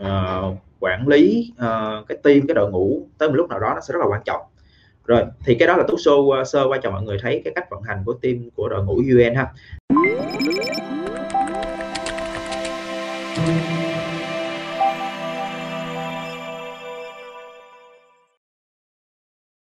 uh, 0.00 0.56
quản 0.80 1.08
lý 1.08 1.52
uh, 1.52 2.08
cái 2.08 2.18
team 2.22 2.46
cái 2.48 2.54
đội 2.54 2.70
ngũ 2.70 3.06
tới 3.18 3.28
một 3.28 3.34
lúc 3.34 3.48
nào 3.48 3.60
đó 3.60 3.72
nó 3.74 3.80
sẽ 3.80 3.92
rất 3.92 3.98
là 4.00 4.06
quan 4.06 4.22
trọng. 4.24 4.40
Rồi 5.06 5.24
thì 5.44 5.54
cái 5.54 5.68
đó 5.68 5.76
là 5.76 5.84
tú 5.88 5.96
show 5.96 6.44
sơ 6.44 6.64
qua 6.68 6.78
cho 6.82 6.90
mọi 6.90 7.02
người 7.02 7.18
thấy 7.22 7.42
cái 7.44 7.52
cách 7.54 7.70
vận 7.70 7.82
hành 7.82 8.02
của 8.06 8.12
team 8.22 8.50
của 8.56 8.68
đội 8.68 8.84
ngũ 8.84 8.94
UN 8.94 9.34
ha. 9.34 9.46